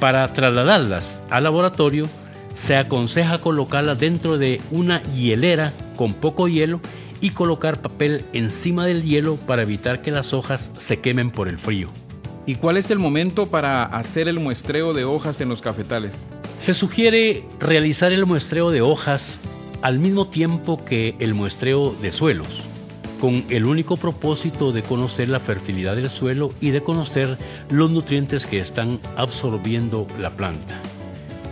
Para 0.00 0.30
trasladarlas 0.34 1.22
al 1.30 1.44
laboratorio, 1.44 2.10
se 2.52 2.76
aconseja 2.76 3.38
colocarlas 3.38 3.98
dentro 3.98 4.36
de 4.36 4.60
una 4.70 5.02
hielera 5.14 5.72
con 5.96 6.12
poco 6.12 6.46
hielo 6.46 6.82
y 7.20 7.30
colocar 7.30 7.82
papel 7.82 8.24
encima 8.32 8.86
del 8.86 9.02
hielo 9.02 9.36
para 9.36 9.62
evitar 9.62 10.02
que 10.02 10.10
las 10.10 10.32
hojas 10.32 10.72
se 10.76 11.00
quemen 11.00 11.30
por 11.30 11.48
el 11.48 11.58
frío. 11.58 11.90
¿Y 12.46 12.56
cuál 12.56 12.76
es 12.76 12.90
el 12.90 12.98
momento 12.98 13.46
para 13.46 13.84
hacer 13.84 14.26
el 14.28 14.40
muestreo 14.40 14.94
de 14.94 15.04
hojas 15.04 15.40
en 15.40 15.48
los 15.48 15.62
cafetales? 15.62 16.26
Se 16.56 16.74
sugiere 16.74 17.44
realizar 17.58 18.12
el 18.12 18.26
muestreo 18.26 18.70
de 18.70 18.80
hojas 18.80 19.40
al 19.82 19.98
mismo 19.98 20.26
tiempo 20.26 20.84
que 20.84 21.14
el 21.20 21.34
muestreo 21.34 21.94
de 22.02 22.12
suelos 22.12 22.66
con 23.20 23.44
el 23.50 23.66
único 23.66 23.96
propósito 23.98 24.72
de 24.72 24.82
conocer 24.82 25.28
la 25.28 25.38
fertilidad 25.38 25.94
del 25.94 26.10
suelo 26.10 26.52
y 26.60 26.70
de 26.70 26.80
conocer 26.80 27.36
los 27.68 27.90
nutrientes 27.90 28.46
que 28.46 28.58
están 28.58 28.98
absorbiendo 29.16 30.06
la 30.18 30.30
planta. 30.30 30.80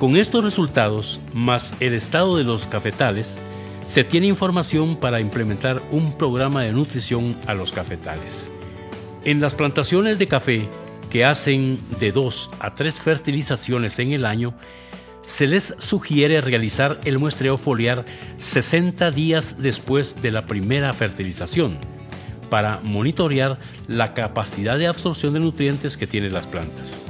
Con 0.00 0.16
estos 0.16 0.44
resultados, 0.44 1.20
más 1.34 1.74
el 1.80 1.92
estado 1.92 2.36
de 2.36 2.44
los 2.44 2.66
cafetales, 2.66 3.42
se 3.88 4.04
tiene 4.04 4.26
información 4.26 4.96
para 4.96 5.18
implementar 5.18 5.80
un 5.90 6.12
programa 6.12 6.62
de 6.62 6.72
nutrición 6.72 7.34
a 7.46 7.54
los 7.54 7.72
cafetales. 7.72 8.50
En 9.24 9.40
las 9.40 9.54
plantaciones 9.54 10.18
de 10.18 10.28
café, 10.28 10.68
que 11.08 11.24
hacen 11.24 11.80
de 11.98 12.12
dos 12.12 12.50
a 12.60 12.74
tres 12.74 13.00
fertilizaciones 13.00 13.98
en 13.98 14.12
el 14.12 14.26
año, 14.26 14.52
se 15.24 15.46
les 15.46 15.74
sugiere 15.78 16.42
realizar 16.42 16.98
el 17.06 17.18
muestreo 17.18 17.56
foliar 17.56 18.04
60 18.36 19.10
días 19.10 19.56
después 19.58 20.20
de 20.20 20.32
la 20.32 20.44
primera 20.46 20.92
fertilización, 20.92 21.78
para 22.50 22.80
monitorear 22.82 23.58
la 23.86 24.12
capacidad 24.12 24.76
de 24.76 24.86
absorción 24.86 25.32
de 25.32 25.40
nutrientes 25.40 25.96
que 25.96 26.06
tienen 26.06 26.34
las 26.34 26.46
plantas. 26.46 27.06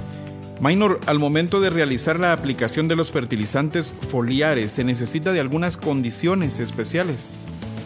Minor, 0.60 1.00
al 1.06 1.18
momento 1.18 1.60
de 1.60 1.70
realizar 1.70 2.18
la 2.18 2.32
aplicación 2.32 2.88
de 2.88 2.96
los 2.96 3.12
fertilizantes 3.12 3.94
foliares, 4.10 4.72
se 4.72 4.82
necesita 4.82 5.32
de 5.32 5.40
algunas 5.40 5.76
condiciones 5.76 6.58
especiales. 6.58 7.30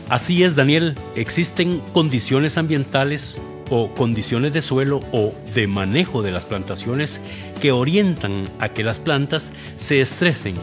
Así 0.08 0.42
es, 0.42 0.56
Daniel, 0.56 0.94
existen 1.14 1.80
condiciones 1.92 2.56
ambientales 2.56 3.38
o 3.70 3.92
condiciones 3.94 4.52
de 4.52 4.62
suelo 4.62 5.00
o 5.12 5.34
de 5.54 5.66
manejo 5.66 6.22
de 6.22 6.32
las 6.32 6.44
plantaciones 6.44 7.20
que 7.60 7.72
orientan 7.72 8.48
a 8.58 8.70
que 8.70 8.84
las 8.84 8.98
plantas 8.98 9.52
se 9.76 10.00
estresen 10.00 10.56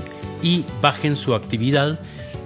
y 0.43 0.65
bajen 0.81 1.15
su 1.15 1.33
actividad 1.35 1.99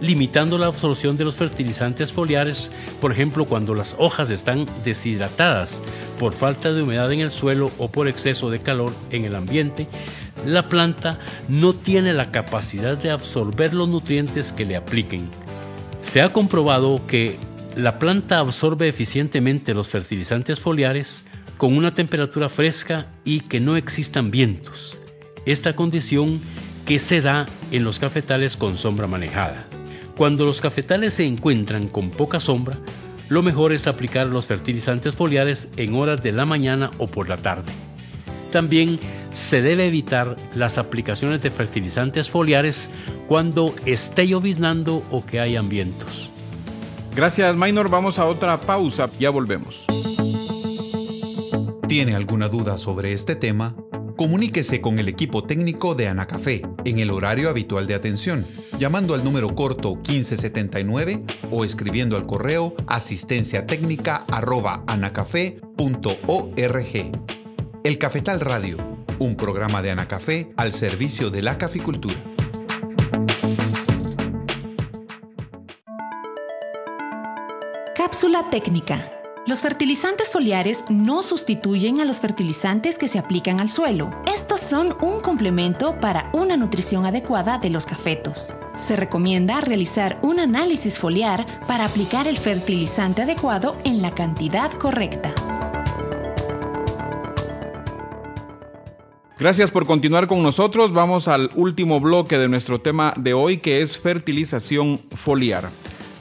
limitando 0.03 0.57
la 0.57 0.67
absorción 0.67 1.15
de 1.15 1.23
los 1.23 1.37
fertilizantes 1.37 2.11
foliares, 2.11 2.71
por 2.99 3.13
ejemplo 3.13 3.45
cuando 3.45 3.73
las 3.73 3.95
hojas 3.97 4.29
están 4.29 4.67
deshidratadas 4.83 5.81
por 6.19 6.33
falta 6.33 6.73
de 6.73 6.81
humedad 6.81 7.11
en 7.13 7.21
el 7.21 7.31
suelo 7.31 7.71
o 7.77 7.89
por 7.89 8.09
exceso 8.09 8.49
de 8.49 8.59
calor 8.59 8.93
en 9.11 9.23
el 9.23 9.33
ambiente, 9.33 9.87
la 10.45 10.65
planta 10.65 11.19
no 11.47 11.73
tiene 11.73 12.13
la 12.13 12.31
capacidad 12.31 12.97
de 12.97 13.11
absorber 13.11 13.73
los 13.73 13.87
nutrientes 13.87 14.51
que 14.51 14.65
le 14.65 14.75
apliquen. 14.75 15.29
Se 16.01 16.21
ha 16.21 16.33
comprobado 16.33 17.01
que 17.07 17.37
la 17.77 17.97
planta 17.97 18.39
absorbe 18.39 18.89
eficientemente 18.89 19.73
los 19.73 19.89
fertilizantes 19.89 20.59
foliares 20.59 21.23
con 21.57 21.77
una 21.77 21.93
temperatura 21.93 22.49
fresca 22.49 23.07
y 23.23 23.39
que 23.39 23.61
no 23.61 23.77
existan 23.77 24.31
vientos. 24.31 24.99
Esta 25.45 25.77
condición 25.77 26.41
que 26.85 26.99
se 26.99 27.21
da 27.21 27.45
en 27.71 27.85
los 27.85 27.99
cafetales 27.99 28.57
con 28.57 28.77
sombra 28.77 29.07
manejada. 29.07 29.65
Cuando 30.17 30.45
los 30.45 30.61
cafetales 30.61 31.15
se 31.15 31.25
encuentran 31.25 31.87
con 31.87 32.11
poca 32.11 32.39
sombra, 32.39 32.77
lo 33.29 33.41
mejor 33.41 33.73
es 33.73 33.87
aplicar 33.87 34.27
los 34.27 34.45
fertilizantes 34.45 35.15
foliares 35.15 35.69
en 35.75 35.95
horas 35.95 36.21
de 36.21 36.31
la 36.31 36.45
mañana 36.45 36.91
o 36.99 37.07
por 37.07 37.29
la 37.29 37.37
tarde. 37.37 37.71
También 38.51 38.99
se 39.31 39.63
debe 39.63 39.87
evitar 39.87 40.35
las 40.53 40.77
aplicaciones 40.77 41.41
de 41.41 41.49
fertilizantes 41.49 42.29
foliares 42.29 42.91
cuando 43.27 43.73
esté 43.85 44.27
lloviznando 44.27 45.03
o 45.09 45.25
que 45.25 45.39
hayan 45.39 45.67
vientos. 45.67 46.29
Gracias, 47.15 47.55
Minor. 47.55 47.89
Vamos 47.89 48.19
a 48.19 48.25
otra 48.25 48.61
pausa. 48.61 49.09
Ya 49.19 49.31
volvemos. 49.31 49.85
¿Tiene 51.87 52.15
alguna 52.15 52.49
duda 52.49 52.77
sobre 52.77 53.13
este 53.13 53.35
tema? 53.35 53.75
Comuníquese 54.15 54.79
con 54.79 54.99
el 54.99 55.07
equipo 55.07 55.43
técnico 55.43 55.95
de 55.95 56.07
Anacafé 56.07 56.61
en 56.85 56.99
el 56.99 57.09
horario 57.09 57.49
habitual 57.49 57.87
de 57.87 57.95
atención, 57.95 58.45
llamando 58.83 59.15
al 59.15 59.23
número 59.23 59.55
corto 59.55 59.95
1579 59.95 61.23
o 61.51 61.63
escribiendo 61.63 62.17
al 62.17 62.25
correo 62.25 62.75
asistencia 62.85 63.65
técnica 63.65 64.25
El 67.85 67.97
Cafetal 67.97 68.41
Radio, 68.41 68.75
un 69.19 69.37
programa 69.37 69.81
de 69.81 69.91
Anacafé 69.91 70.51
al 70.57 70.73
servicio 70.73 71.29
de 71.29 71.41
la 71.41 71.57
caficultura. 71.57 72.17
Cápsula 77.95 78.49
técnica 78.51 79.22
los 79.45 79.59
fertilizantes 79.59 80.31
foliares 80.31 80.85
no 80.89 81.21
sustituyen 81.21 81.99
a 81.99 82.05
los 82.05 82.19
fertilizantes 82.19 82.97
que 82.97 83.09
se 83.09 83.19
aplican 83.19 83.59
al 83.59 83.69
suelo. 83.69 84.11
Estos 84.33 84.61
son 84.61 84.95
un 85.01 85.19
complemento 85.19 85.99
para 85.99 86.29
una 86.33 86.55
nutrición 86.55 87.05
adecuada 87.05 87.57
de 87.57 87.69
los 87.69 87.85
cafetos. 87.85 88.53
Se 88.75 88.95
recomienda 88.95 89.59
realizar 89.59 90.17
un 90.21 90.39
análisis 90.39 90.97
foliar 90.97 91.45
para 91.67 91.85
aplicar 91.85 92.27
el 92.27 92.37
fertilizante 92.37 93.23
adecuado 93.23 93.77
en 93.83 94.01
la 94.01 94.15
cantidad 94.15 94.71
correcta. 94.71 95.33
Gracias 99.37 99.71
por 99.71 99.85
continuar 99.85 100.27
con 100.27 100.41
nosotros. 100.41 100.93
Vamos 100.93 101.27
al 101.27 101.51
último 101.55 101.99
bloque 101.99 102.37
de 102.37 102.47
nuestro 102.47 102.79
tema 102.79 103.13
de 103.17 103.33
hoy 103.33 103.57
que 103.57 103.81
es 103.81 103.97
fertilización 103.97 105.01
foliar. 105.17 105.69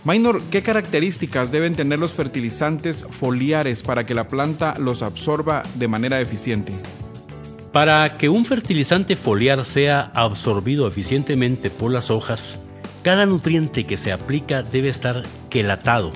Minor, 0.04 0.42
¿qué 0.50 0.62
características 0.62 1.52
deben 1.52 1.76
tener 1.76 2.00
los 2.00 2.12
fertilizantes 2.12 3.06
foliares 3.08 3.84
para 3.84 4.04
que 4.04 4.14
la 4.14 4.26
planta 4.26 4.74
los 4.76 5.00
absorba 5.00 5.62
de 5.76 5.86
manera 5.86 6.20
eficiente? 6.20 6.72
Para 7.72 8.18
que 8.18 8.28
un 8.28 8.44
fertilizante 8.44 9.14
foliar 9.14 9.64
sea 9.64 10.10
absorbido 10.14 10.88
eficientemente 10.88 11.70
por 11.70 11.92
las 11.92 12.10
hojas, 12.10 12.58
cada 13.04 13.26
nutriente 13.26 13.86
que 13.86 13.96
se 13.96 14.10
aplica 14.10 14.62
debe 14.62 14.88
estar 14.88 15.22
quelatado 15.48 16.10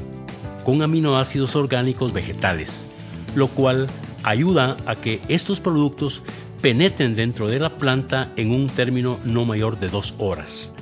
con 0.64 0.83
aminoácidos 0.83 1.55
orgánicos 1.55 2.12
vegetales, 2.12 2.88
lo 3.37 3.46
cual 3.46 3.87
ayuda 4.25 4.77
a 4.87 4.96
que 4.96 5.20
estos 5.29 5.61
productos 5.61 6.25
penetren 6.61 7.14
dentro 7.14 7.46
de 7.46 7.61
la 7.61 7.70
planta 7.70 8.33
en 8.35 8.51
un 8.51 8.68
término 8.68 9.20
no 9.22 9.44
mayor 9.44 9.79
de 9.79 9.90
dos 9.90 10.14
horas. 10.18 10.72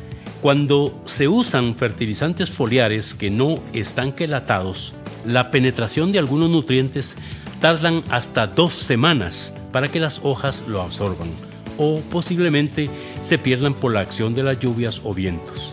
Cuando 0.44 0.92
se 1.07 1.26
usan 1.26 1.74
fertilizantes 1.74 2.50
foliares 2.50 3.14
que 3.14 3.30
no 3.30 3.61
están 3.72 4.12
quelatados, 4.12 4.94
la 5.24 5.50
penetración 5.50 6.12
de 6.12 6.18
algunos 6.18 6.50
nutrientes 6.50 7.16
tardan 7.62 8.02
hasta 8.11 8.46
dos 8.46 8.74
semanas 8.74 9.54
para 9.72 9.88
que 9.88 10.00
las 10.00 10.20
hojas 10.22 10.66
lo 10.68 10.83
absorban 10.83 11.30
o 11.78 12.02
posiblemente 12.11 12.90
se 13.22 13.38
pierdan 13.38 13.72
por 13.72 13.94
la 13.94 14.00
acción 14.00 14.35
de 14.35 14.42
las 14.42 14.61
lluvias 14.61 15.00
o 15.02 15.14
vientos. 15.14 15.72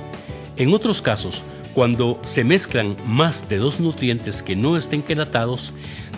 En 0.56 0.74
otros 0.74 1.02
casos, 1.02 1.44
cuando 1.74 2.22
se 2.24 2.46
mezclan 2.46 2.96
más 3.06 3.50
de 3.50 3.58
dos 3.58 3.82
nutrientes 3.82 4.42
que 4.42 4.56
no 4.56 4.78
estén 4.78 5.02
quelatados, 5.02 5.74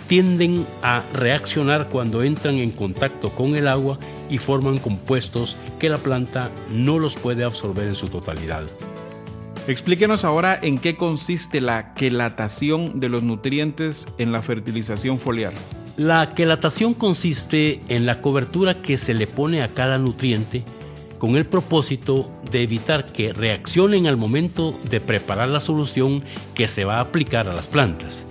tienden 0.06 0.64
a 0.80 1.02
reaccionar 1.12 1.88
cuando 1.88 2.22
entran 2.22 2.58
en 2.58 2.70
contacto 2.70 3.30
con 3.30 3.56
el 3.56 3.66
agua 3.66 3.98
y 4.30 4.38
forman 4.38 4.78
compuestos 4.78 5.56
que 5.78 5.88
la 5.88 5.98
planta 5.98 6.50
no 6.70 6.98
los 6.98 7.16
puede 7.16 7.44
absorber 7.44 7.88
en 7.88 7.94
su 7.94 8.08
totalidad. 8.08 8.64
Explíquenos 9.66 10.24
ahora 10.24 10.58
en 10.60 10.78
qué 10.78 10.96
consiste 10.96 11.60
la 11.60 11.94
quelatación 11.94 13.00
de 13.00 13.08
los 13.08 13.22
nutrientes 13.22 14.06
en 14.18 14.30
la 14.30 14.42
fertilización 14.42 15.18
foliar. 15.18 15.52
La 15.96 16.34
quelatación 16.34 16.92
consiste 16.92 17.80
en 17.88 18.04
la 18.04 18.20
cobertura 18.20 18.82
que 18.82 18.98
se 18.98 19.14
le 19.14 19.26
pone 19.26 19.62
a 19.62 19.68
cada 19.68 19.96
nutriente 19.98 20.64
con 21.18 21.36
el 21.36 21.46
propósito 21.46 22.30
de 22.50 22.62
evitar 22.62 23.12
que 23.12 23.32
reaccionen 23.32 24.06
al 24.06 24.18
momento 24.18 24.74
de 24.90 25.00
preparar 25.00 25.48
la 25.48 25.60
solución 25.60 26.22
que 26.54 26.68
se 26.68 26.84
va 26.84 26.96
a 26.96 27.00
aplicar 27.00 27.48
a 27.48 27.54
las 27.54 27.66
plantas. 27.66 28.26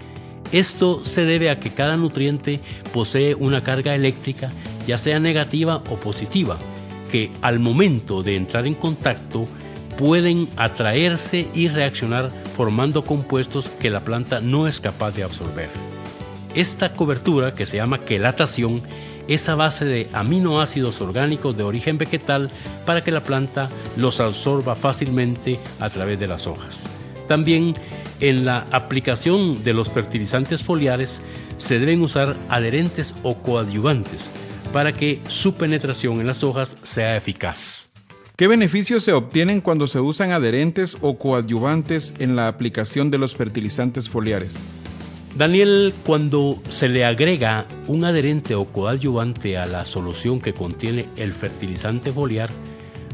Esto 0.52 1.04
se 1.04 1.26
debe 1.26 1.50
a 1.50 1.60
que 1.60 1.72
cada 1.72 1.98
nutriente 1.98 2.60
posee 2.94 3.34
una 3.34 3.62
carga 3.62 3.96
eléctrica 3.96 4.52
ya 4.88 4.98
sea 4.98 5.20
negativa 5.20 5.84
o 5.90 5.96
positiva, 5.98 6.58
que 7.12 7.32
al 7.42 7.60
momento 7.60 8.24
de 8.24 8.36
entrar 8.36 8.68
en 8.68 8.74
contacto 8.74 9.48
pueden 9.98 10.50
atraerse 10.56 11.48
y 11.54 11.68
reaccionar 11.68 12.32
formando 12.56 13.04
compuestos 13.04 13.70
que 13.70 13.90
la 13.90 14.04
planta 14.04 14.42
no 14.42 14.68
es 14.68 14.80
capaz 14.80 15.12
de 15.12 15.24
absorber. 15.24 15.70
Esta 16.56 16.94
cobertura, 16.94 17.54
que 17.54 17.66
se 17.66 17.78
llama 17.78 18.00
quelatación, 18.00 18.82
es 19.28 19.48
a 19.50 19.56
base 19.56 19.86
de 19.86 20.08
aminoácidos 20.14 21.02
orgánicos 21.02 21.56
de 21.56 21.64
origen 21.64 21.98
vegetal 21.98 22.50
para 22.86 23.04
que 23.04 23.12
la 23.12 23.22
planta 23.22 23.70
los 23.96 24.20
absorba 24.20 24.76
fácilmente 24.76 25.60
a 25.80 25.90
través 25.90 26.20
de 26.20 26.28
las 26.28 26.46
hojas. 26.46 26.88
También 27.28 27.74
en 28.20 28.46
la 28.46 28.66
aplicación 28.72 29.64
de 29.64 29.74
los 29.74 29.90
fertilizantes 29.90 30.64
foliares 30.64 31.22
se 31.58 31.80
deben 31.80 32.02
usar 32.02 32.36
adherentes 32.50 33.16
o 33.24 33.36
coadyuvantes 33.36 34.32
para 34.74 34.92
que 34.92 35.22
su 35.28 35.54
penetración 35.54 36.20
en 36.20 36.28
las 36.28 36.44
hojas 36.44 36.76
sea 36.82 37.16
eficaz. 37.16 37.90
¿Qué 38.36 38.48
beneficios 38.48 39.04
se 39.04 39.14
obtienen 39.14 39.62
cuando 39.62 39.88
se 39.88 40.00
usan 40.00 40.32
adherentes 40.32 40.98
o 41.02 41.20
coadyuvantes 41.20 42.16
en 42.18 42.36
la 42.36 42.48
aplicación 42.48 43.12
de 43.12 43.20
los 43.20 43.36
fertilizantes 43.36 44.10
foliares? 44.10 44.60
Daniel, 45.36 45.94
cuando 46.04 46.62
se 46.68 46.90
le 46.90 47.06
agrega 47.06 47.66
un 47.88 48.04
adherente 48.04 48.56
o 48.56 48.66
coadyuvante 48.66 49.58
a 49.58 49.68
la 49.68 49.86
solución 49.86 50.42
que 50.42 50.54
contiene 50.54 51.08
el 51.16 51.32
fertilizante 51.32 52.12
foliar, 52.12 52.50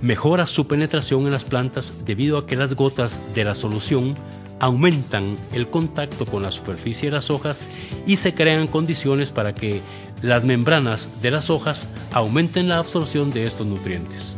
mejora 0.02 0.48
su 0.48 0.66
penetración 0.68 1.26
en 1.26 1.32
las 1.32 1.44
plantas 1.44 1.94
debido 2.06 2.38
a 2.38 2.48
que 2.48 2.56
las 2.56 2.76
gotas 2.76 3.36
de 3.36 3.44
la 3.44 3.54
solución 3.54 4.16
aumentan 4.60 5.38
el 5.54 5.70
contacto 5.70 6.26
con 6.26 6.44
la 6.44 6.52
superficie 6.52 7.10
de 7.10 7.16
las 7.16 7.30
hojas 7.30 7.70
y 8.06 8.18
se 8.18 8.34
crean 8.34 8.68
condiciones 8.68 9.32
para 9.32 9.56
que 9.56 9.82
las 10.22 10.44
membranas 10.44 11.22
de 11.22 11.32
las 11.32 11.50
hojas 11.50 11.88
aumenten 12.12 12.68
la 12.68 12.80
absorción 12.80 13.32
de 13.32 13.46
estos 13.46 13.68
nutrientes. 13.68 14.36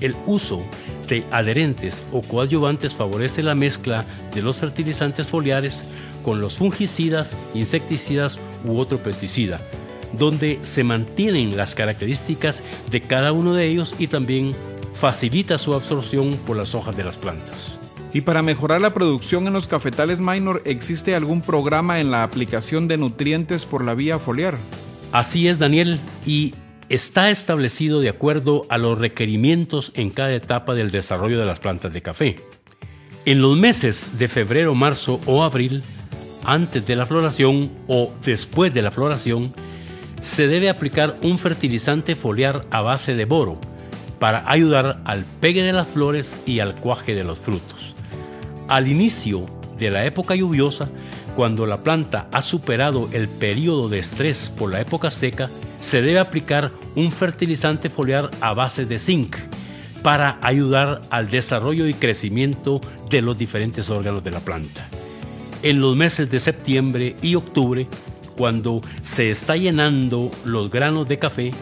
El 0.00 0.16
uso 0.26 0.62
de 1.08 1.24
adherentes 1.30 2.04
o 2.12 2.22
coadyuvantes 2.22 2.94
favorece 2.94 3.42
la 3.42 3.54
mezcla 3.54 4.04
de 4.34 4.42
los 4.42 4.58
fertilizantes 4.58 5.26
foliares 5.26 5.84
con 6.24 6.40
los 6.40 6.56
fungicidas, 6.58 7.36
insecticidas 7.54 8.40
u 8.64 8.78
otro 8.78 8.98
pesticida, 8.98 9.60
donde 10.18 10.58
se 10.62 10.84
mantienen 10.84 11.56
las 11.56 11.74
características 11.74 12.62
de 12.90 13.00
cada 13.00 13.32
uno 13.32 13.52
de 13.54 13.66
ellos 13.66 13.94
y 13.98 14.06
también 14.06 14.54
facilita 14.94 15.58
su 15.58 15.74
absorción 15.74 16.38
por 16.46 16.56
las 16.56 16.74
hojas 16.74 16.96
de 16.96 17.04
las 17.04 17.16
plantas. 17.16 17.80
Y 18.12 18.22
para 18.22 18.42
mejorar 18.42 18.80
la 18.80 18.92
producción 18.92 19.46
en 19.46 19.52
los 19.52 19.68
cafetales 19.68 20.20
minor, 20.20 20.62
¿existe 20.64 21.14
algún 21.14 21.42
programa 21.42 22.00
en 22.00 22.10
la 22.10 22.24
aplicación 22.24 22.88
de 22.88 22.96
nutrientes 22.96 23.66
por 23.66 23.84
la 23.84 23.94
vía 23.94 24.18
foliar? 24.18 24.56
Así 25.12 25.48
es, 25.48 25.58
Daniel, 25.58 25.98
y 26.24 26.54
está 26.88 27.30
establecido 27.30 28.00
de 28.00 28.08
acuerdo 28.08 28.66
a 28.68 28.78
los 28.78 28.96
requerimientos 28.98 29.90
en 29.94 30.10
cada 30.10 30.32
etapa 30.32 30.74
del 30.74 30.92
desarrollo 30.92 31.40
de 31.40 31.46
las 31.46 31.58
plantas 31.58 31.92
de 31.92 32.00
café. 32.00 32.36
En 33.24 33.42
los 33.42 33.56
meses 33.56 34.18
de 34.18 34.28
febrero, 34.28 34.74
marzo 34.76 35.20
o 35.26 35.42
abril, 35.42 35.82
antes 36.44 36.86
de 36.86 36.94
la 36.94 37.06
floración 37.06 37.70
o 37.88 38.12
después 38.24 38.72
de 38.72 38.82
la 38.82 38.92
floración, 38.92 39.52
se 40.20 40.46
debe 40.46 40.70
aplicar 40.70 41.16
un 41.22 41.38
fertilizante 41.38 42.14
foliar 42.14 42.64
a 42.70 42.80
base 42.80 43.14
de 43.14 43.24
boro 43.24 43.60
para 44.20 44.48
ayudar 44.50 45.00
al 45.04 45.24
pegue 45.40 45.62
de 45.62 45.72
las 45.72 45.88
flores 45.88 46.40
y 46.46 46.60
al 46.60 46.76
cuaje 46.76 47.14
de 47.16 47.24
los 47.24 47.40
frutos. 47.40 47.96
Al 48.68 48.86
inicio 48.86 49.46
de 49.76 49.90
la 49.90 50.04
época 50.04 50.36
lluviosa, 50.36 50.88
cuando 51.40 51.64
la 51.64 51.82
planta 51.82 52.28
ha 52.32 52.42
superado 52.42 53.08
el 53.14 53.26
periodo 53.26 53.88
de 53.88 53.98
estrés 53.98 54.52
por 54.54 54.70
la 54.70 54.82
época 54.82 55.10
seca, 55.10 55.48
se 55.80 56.02
debe 56.02 56.18
aplicar 56.18 56.70
un 56.96 57.10
fertilizante 57.10 57.88
foliar 57.88 58.30
a 58.42 58.52
base 58.52 58.84
de 58.84 58.98
zinc 58.98 59.36
para 60.02 60.38
ayudar 60.42 61.00
al 61.08 61.30
desarrollo 61.30 61.86
y 61.86 61.94
crecimiento 61.94 62.82
de 63.08 63.22
los 63.22 63.38
diferentes 63.38 63.88
órganos 63.88 64.22
de 64.22 64.32
la 64.32 64.40
planta. 64.40 64.86
En 65.62 65.80
los 65.80 65.96
meses 65.96 66.30
de 66.30 66.40
septiembre 66.40 67.16
y 67.22 67.36
octubre, 67.36 67.88
cuando 68.36 68.82
se 69.00 69.30
está 69.30 69.56
llenando 69.56 70.30
los 70.44 70.70
granos 70.70 71.08
de 71.08 71.18
café, 71.18 71.52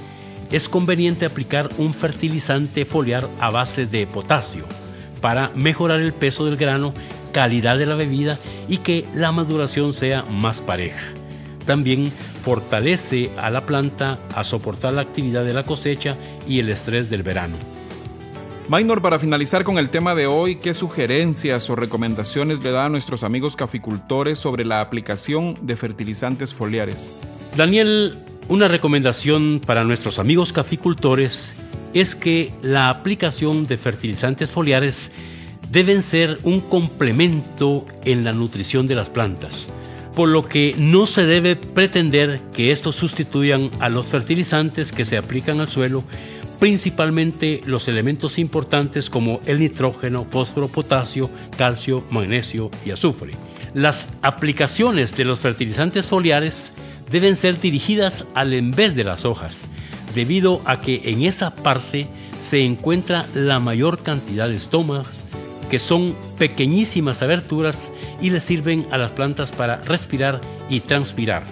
es 0.51 0.69
conveniente 0.69 1.25
aplicar 1.25 1.71
un 1.79 1.95
fertilizante 1.95 2.85
foliar 2.85 3.29
a 3.39 3.51
base 3.51 3.87
de 3.87 4.09
potasio 4.09 4.65
para 5.21 5.53
mejorar 5.55 6.01
el 6.01 6.13
peso 6.13 6.47
del 6.47 6.57
grano, 6.57 6.95
calidad 7.33 7.79
de 7.79 7.87
la 7.87 7.95
bebida 7.95 8.39
y 8.69 8.79
que 8.79 9.05
la 9.15 9.33
maduración 9.33 9.93
sea 9.93 10.25
más 10.25 10.61
pareja. 10.61 11.07
También 11.67 12.13
fortalece 12.43 13.31
a 13.37 13.51
la 13.51 13.67
planta 13.67 14.19
a 14.35 14.45
soportar 14.45 14.93
la 14.95 15.03
actividad 15.03 15.45
de 15.45 15.53
la 15.53 15.65
cosecha 15.65 16.17
y 16.47 16.61
el 16.61 16.69
estrés 16.69 17.11
del 17.11 17.23
verano. 17.23 17.57
Minor, 18.69 19.01
para 19.01 19.19
finalizar 19.19 19.65
con 19.65 19.79
el 19.79 19.89
tema 19.89 20.15
de 20.15 20.27
hoy, 20.27 20.57
¿qué 20.57 20.75
sugerencias 20.75 21.71
o 21.71 21.77
recomendaciones 21.77 22.63
le 22.63 22.71
da 22.71 22.85
a 22.85 22.89
nuestros 22.91 23.23
amigos 23.23 23.57
caficultores 23.57 24.39
sobre 24.39 24.67
la 24.67 24.83
aplicación 24.83 25.57
de 25.63 25.75
fertilizantes 25.75 26.53
foliares? 26.53 27.15
Daniel, 27.57 28.15
una 28.49 28.69
recomendación 28.69 29.63
para 29.65 29.85
nuestros 29.85 30.19
amigos 30.19 30.53
caficultores 30.53 31.57
es 31.95 32.15
que 32.15 32.53
la 32.61 32.91
aplicación 32.91 33.67
de 33.67 33.79
fertilizantes 33.79 34.51
foliares 34.51 35.13
deben 35.71 36.03
ser 36.03 36.39
un 36.43 36.61
complemento 36.61 37.87
en 38.05 38.25
la 38.25 38.33
nutrición 38.33 38.87
de 38.87 38.95
las 38.95 39.11
plantas, 39.11 39.69
por 40.15 40.29
lo 40.29 40.47
que 40.47 40.75
no 40.79 41.07
se 41.07 41.27
debe 41.27 41.57
pretender 41.57 42.41
que 42.53 42.73
estos 42.73 42.97
sustituyan 42.97 43.71
a 43.81 43.89
los 43.89 44.07
fertilizantes 44.07 44.93
que 44.93 45.05
se 45.05 45.17
aplican 45.17 45.61
al 45.61 45.69
suelo, 45.69 46.05
principalmente 46.59 47.61
los 47.67 47.87
elementos 47.87 48.39
importantes 48.39 49.11
como 49.11 49.41
el 49.47 49.61
nitrógeno, 49.61 50.25
fósforo, 50.25 50.69
potasio, 50.69 51.31
calcio, 51.57 52.05
magnesio 52.11 52.71
y 52.85 52.91
azufre. 52.91 53.33
Las 53.75 54.09
aplicaciones 54.23 55.17
de 55.17 55.25
los 55.25 55.41
fertilizantes 55.41 56.09
foliares 56.09 56.73
deben 57.11 57.37
ser 57.37 57.61
dirigidas 57.61 58.25
al 58.35 58.55
en 58.55 58.71
vez 58.73 58.95
de 58.95 59.05
las 59.05 59.25
hojas, 59.25 59.67
debido 60.15 60.63
a 60.65 60.81
que 60.81 61.03
en 61.05 61.23
esa 61.23 61.55
parte 61.55 62.09
se 62.45 62.65
encuentra 62.65 63.27
la 63.35 63.61
mayor 63.61 64.03
cantidad 64.03 64.49
de 64.49 64.57
estomas, 64.57 65.07
que 65.71 65.79
son 65.79 66.15
pequeñísimas 66.39 67.23
aberturas 67.23 67.91
y 68.21 68.31
le 68.31 68.41
sirven 68.41 68.87
a 68.91 68.99
las 68.99 69.11
plantas 69.11 69.53
para 69.53 69.77
respirar 69.83 70.41
y 70.69 70.81
transpirar, 70.81 71.43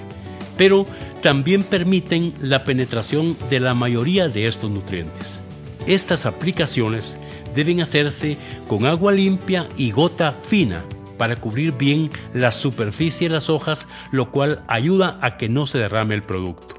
pero 0.56 0.86
también 1.22 1.62
permiten 1.62 2.34
la 2.40 2.64
penetración 2.64 3.36
de 3.50 3.60
la 3.60 3.74
mayoría 3.74 4.28
de 4.28 4.46
estos 4.46 4.70
nutrientes. 4.70 5.40
Estas 5.86 6.26
aplicaciones 6.26 7.18
deben 7.54 7.80
hacerse 7.80 8.36
con 8.68 8.86
agua 8.86 9.12
limpia 9.12 9.66
y 9.76 9.90
gota 9.90 10.32
fina 10.32 10.84
para 11.16 11.36
cubrir 11.36 11.72
bien 11.72 12.10
la 12.34 12.52
superficie 12.52 13.28
de 13.28 13.34
las 13.34 13.48
hojas, 13.48 13.86
lo 14.12 14.30
cual 14.30 14.62
ayuda 14.68 15.18
a 15.22 15.38
que 15.38 15.48
no 15.48 15.66
se 15.66 15.78
derrame 15.78 16.14
el 16.14 16.22
producto. 16.22 16.76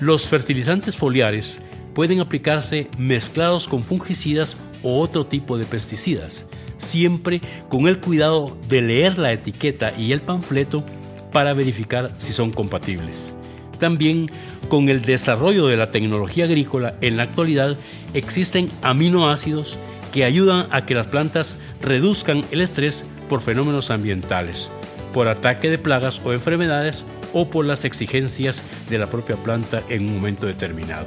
Los 0.00 0.28
fertilizantes 0.28 0.96
foliares 0.96 1.60
pueden 1.94 2.20
aplicarse 2.20 2.88
mezclados 2.96 3.66
con 3.66 3.82
fungicidas 3.82 4.56
o 4.82 5.00
otro 5.00 5.26
tipo 5.26 5.58
de 5.58 5.64
pesticidas, 5.64 6.46
siempre 6.78 7.40
con 7.68 7.88
el 7.88 7.98
cuidado 7.98 8.56
de 8.68 8.82
leer 8.82 9.18
la 9.18 9.32
etiqueta 9.32 9.92
y 9.96 10.12
el 10.12 10.20
panfleto 10.20 10.84
para 11.32 11.54
verificar 11.54 12.12
si 12.18 12.32
son 12.32 12.50
compatibles. 12.50 13.34
También 13.78 14.30
con 14.68 14.88
el 14.88 15.02
desarrollo 15.02 15.66
de 15.66 15.76
la 15.76 15.90
tecnología 15.90 16.44
agrícola 16.44 16.96
en 17.00 17.16
la 17.16 17.24
actualidad 17.24 17.76
existen 18.14 18.70
aminoácidos 18.82 19.78
que 20.12 20.24
ayudan 20.24 20.66
a 20.70 20.84
que 20.84 20.94
las 20.94 21.06
plantas 21.06 21.58
reduzcan 21.82 22.44
el 22.50 22.60
estrés 22.60 23.04
por 23.28 23.40
fenómenos 23.40 23.90
ambientales, 23.90 24.70
por 25.12 25.28
ataque 25.28 25.70
de 25.70 25.78
plagas 25.78 26.20
o 26.24 26.32
enfermedades 26.32 27.04
o 27.32 27.50
por 27.50 27.64
las 27.66 27.84
exigencias 27.84 28.62
de 28.88 28.98
la 28.98 29.06
propia 29.06 29.36
planta 29.36 29.82
en 29.88 30.06
un 30.06 30.14
momento 30.14 30.46
determinado. 30.46 31.06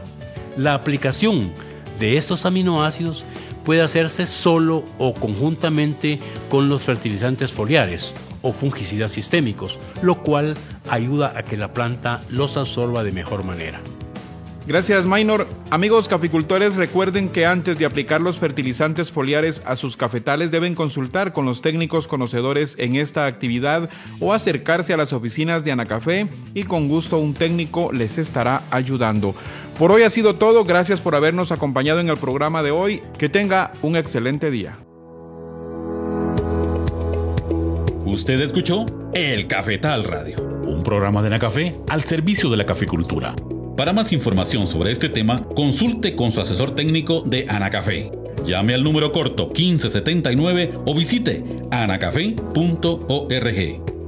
La 0.58 0.74
aplicación 0.74 1.52
de 2.00 2.18
estos 2.18 2.46
aminoácidos 2.46 3.26
puede 3.65 3.82
hacerse 3.82 4.28
solo 4.28 4.84
o 4.97 5.13
conjuntamente 5.13 6.19
con 6.50 6.69
los 6.69 6.84
fertilizantes 6.84 7.52
foliares 7.52 8.13
o 8.41 8.54
fungicidas 8.54 9.12
sistémicos, 9.12 9.80
lo 10.02 10.15
cual 10.24 10.56
ayuda 10.89 11.34
a 11.36 11.43
que 11.43 11.58
la 11.58 11.74
planta 11.74 12.21
los 12.30 12.58
absorba 12.58 13.04
de 13.04 13.12
mejor 13.12 13.43
manera. 13.43 13.80
Gracias, 14.67 15.08
Minor. 15.08 15.47
Amigos 15.71 16.08
caficultores, 16.08 16.76
recuerden 16.76 17.30
que 17.30 17.47
antes 17.47 17.80
de 17.80 17.86
aplicar 17.86 18.21
los 18.21 18.38
fertilizantes 18.38 19.12
foliares 19.12 19.63
a 19.65 19.76
sus 19.76 19.97
cafetales 19.97 20.52
deben 20.52 20.76
consultar 20.76 21.34
con 21.34 21.45
los 21.45 21.62
técnicos 21.62 22.08
conocedores 22.08 22.76
en 22.78 22.95
esta 22.95 23.26
actividad 23.26 23.89
o 24.19 24.34
acercarse 24.34 24.93
a 24.93 24.97
las 24.97 25.13
oficinas 25.13 25.63
de 25.63 25.71
Anacafé 25.71 26.28
y 26.54 26.63
con 26.63 26.88
gusto 26.88 27.17
un 27.17 27.34
técnico 27.34 27.91
les 27.91 28.19
estará 28.19 28.62
ayudando. 28.69 29.34
Por 29.82 29.91
hoy 29.91 30.04
ha 30.04 30.12
sido 30.12 30.36
todo. 30.36 30.63
Gracias 30.63 31.02
por 31.02 31.15
habernos 31.15 31.52
acompañado 31.52 32.00
en 32.02 32.10
el 32.10 32.17
programa 32.17 32.62
de 32.62 32.70
hoy. 32.70 33.02
Que 33.17 33.30
tenga 33.30 33.74
un 33.82 33.96
excelente 33.96 34.52
día. 34.52 34.78
Usted 38.06 38.39
escuchó 38.41 38.86
El 39.12 39.48
Cafetal 39.48 40.04
Radio, 40.04 40.38
un 40.67 40.84
programa 40.84 41.22
de 41.22 41.30
Anacafé 41.30 41.74
al 41.89 42.04
servicio 42.04 42.52
de 42.52 42.58
la 42.58 42.67
caficultura. 42.67 43.34
Para 43.76 43.91
más 43.91 44.13
información 44.13 44.67
sobre 44.67 44.91
este 44.91 45.10
tema, 45.10 45.48
consulte 45.56 46.15
con 46.15 46.32
su 46.32 46.41
asesor 46.41 46.76
técnico 46.76 47.24
de 47.26 47.48
Anacafé. 47.50 48.12
Llame 48.46 48.76
al 48.76 48.84
número 48.84 49.12
corto 49.12 49.48
1579 49.48 50.78
o 50.86 50.94
visite 50.94 51.44
anacafé.org. 51.72 52.52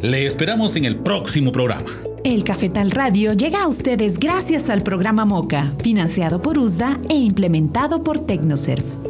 Le 0.03 0.27
esperamos 0.27 0.75
en 0.75 0.86
el 0.86 0.97
próximo 0.97 1.51
programa. 1.51 1.89
El 2.23 2.45
Cafetal 2.45 2.91
Radio 2.91 3.33
llega 3.33 3.63
a 3.63 3.67
ustedes 3.67 4.17
gracias 4.17 4.69
al 4.69 4.81
programa 4.81 5.25
MOCA, 5.25 5.73
financiado 5.83 6.41
por 6.41 6.57
USDA 6.57 6.97
e 7.09 7.15
implementado 7.15 8.01
por 8.01 8.25
Tecnoserv. 8.25 9.02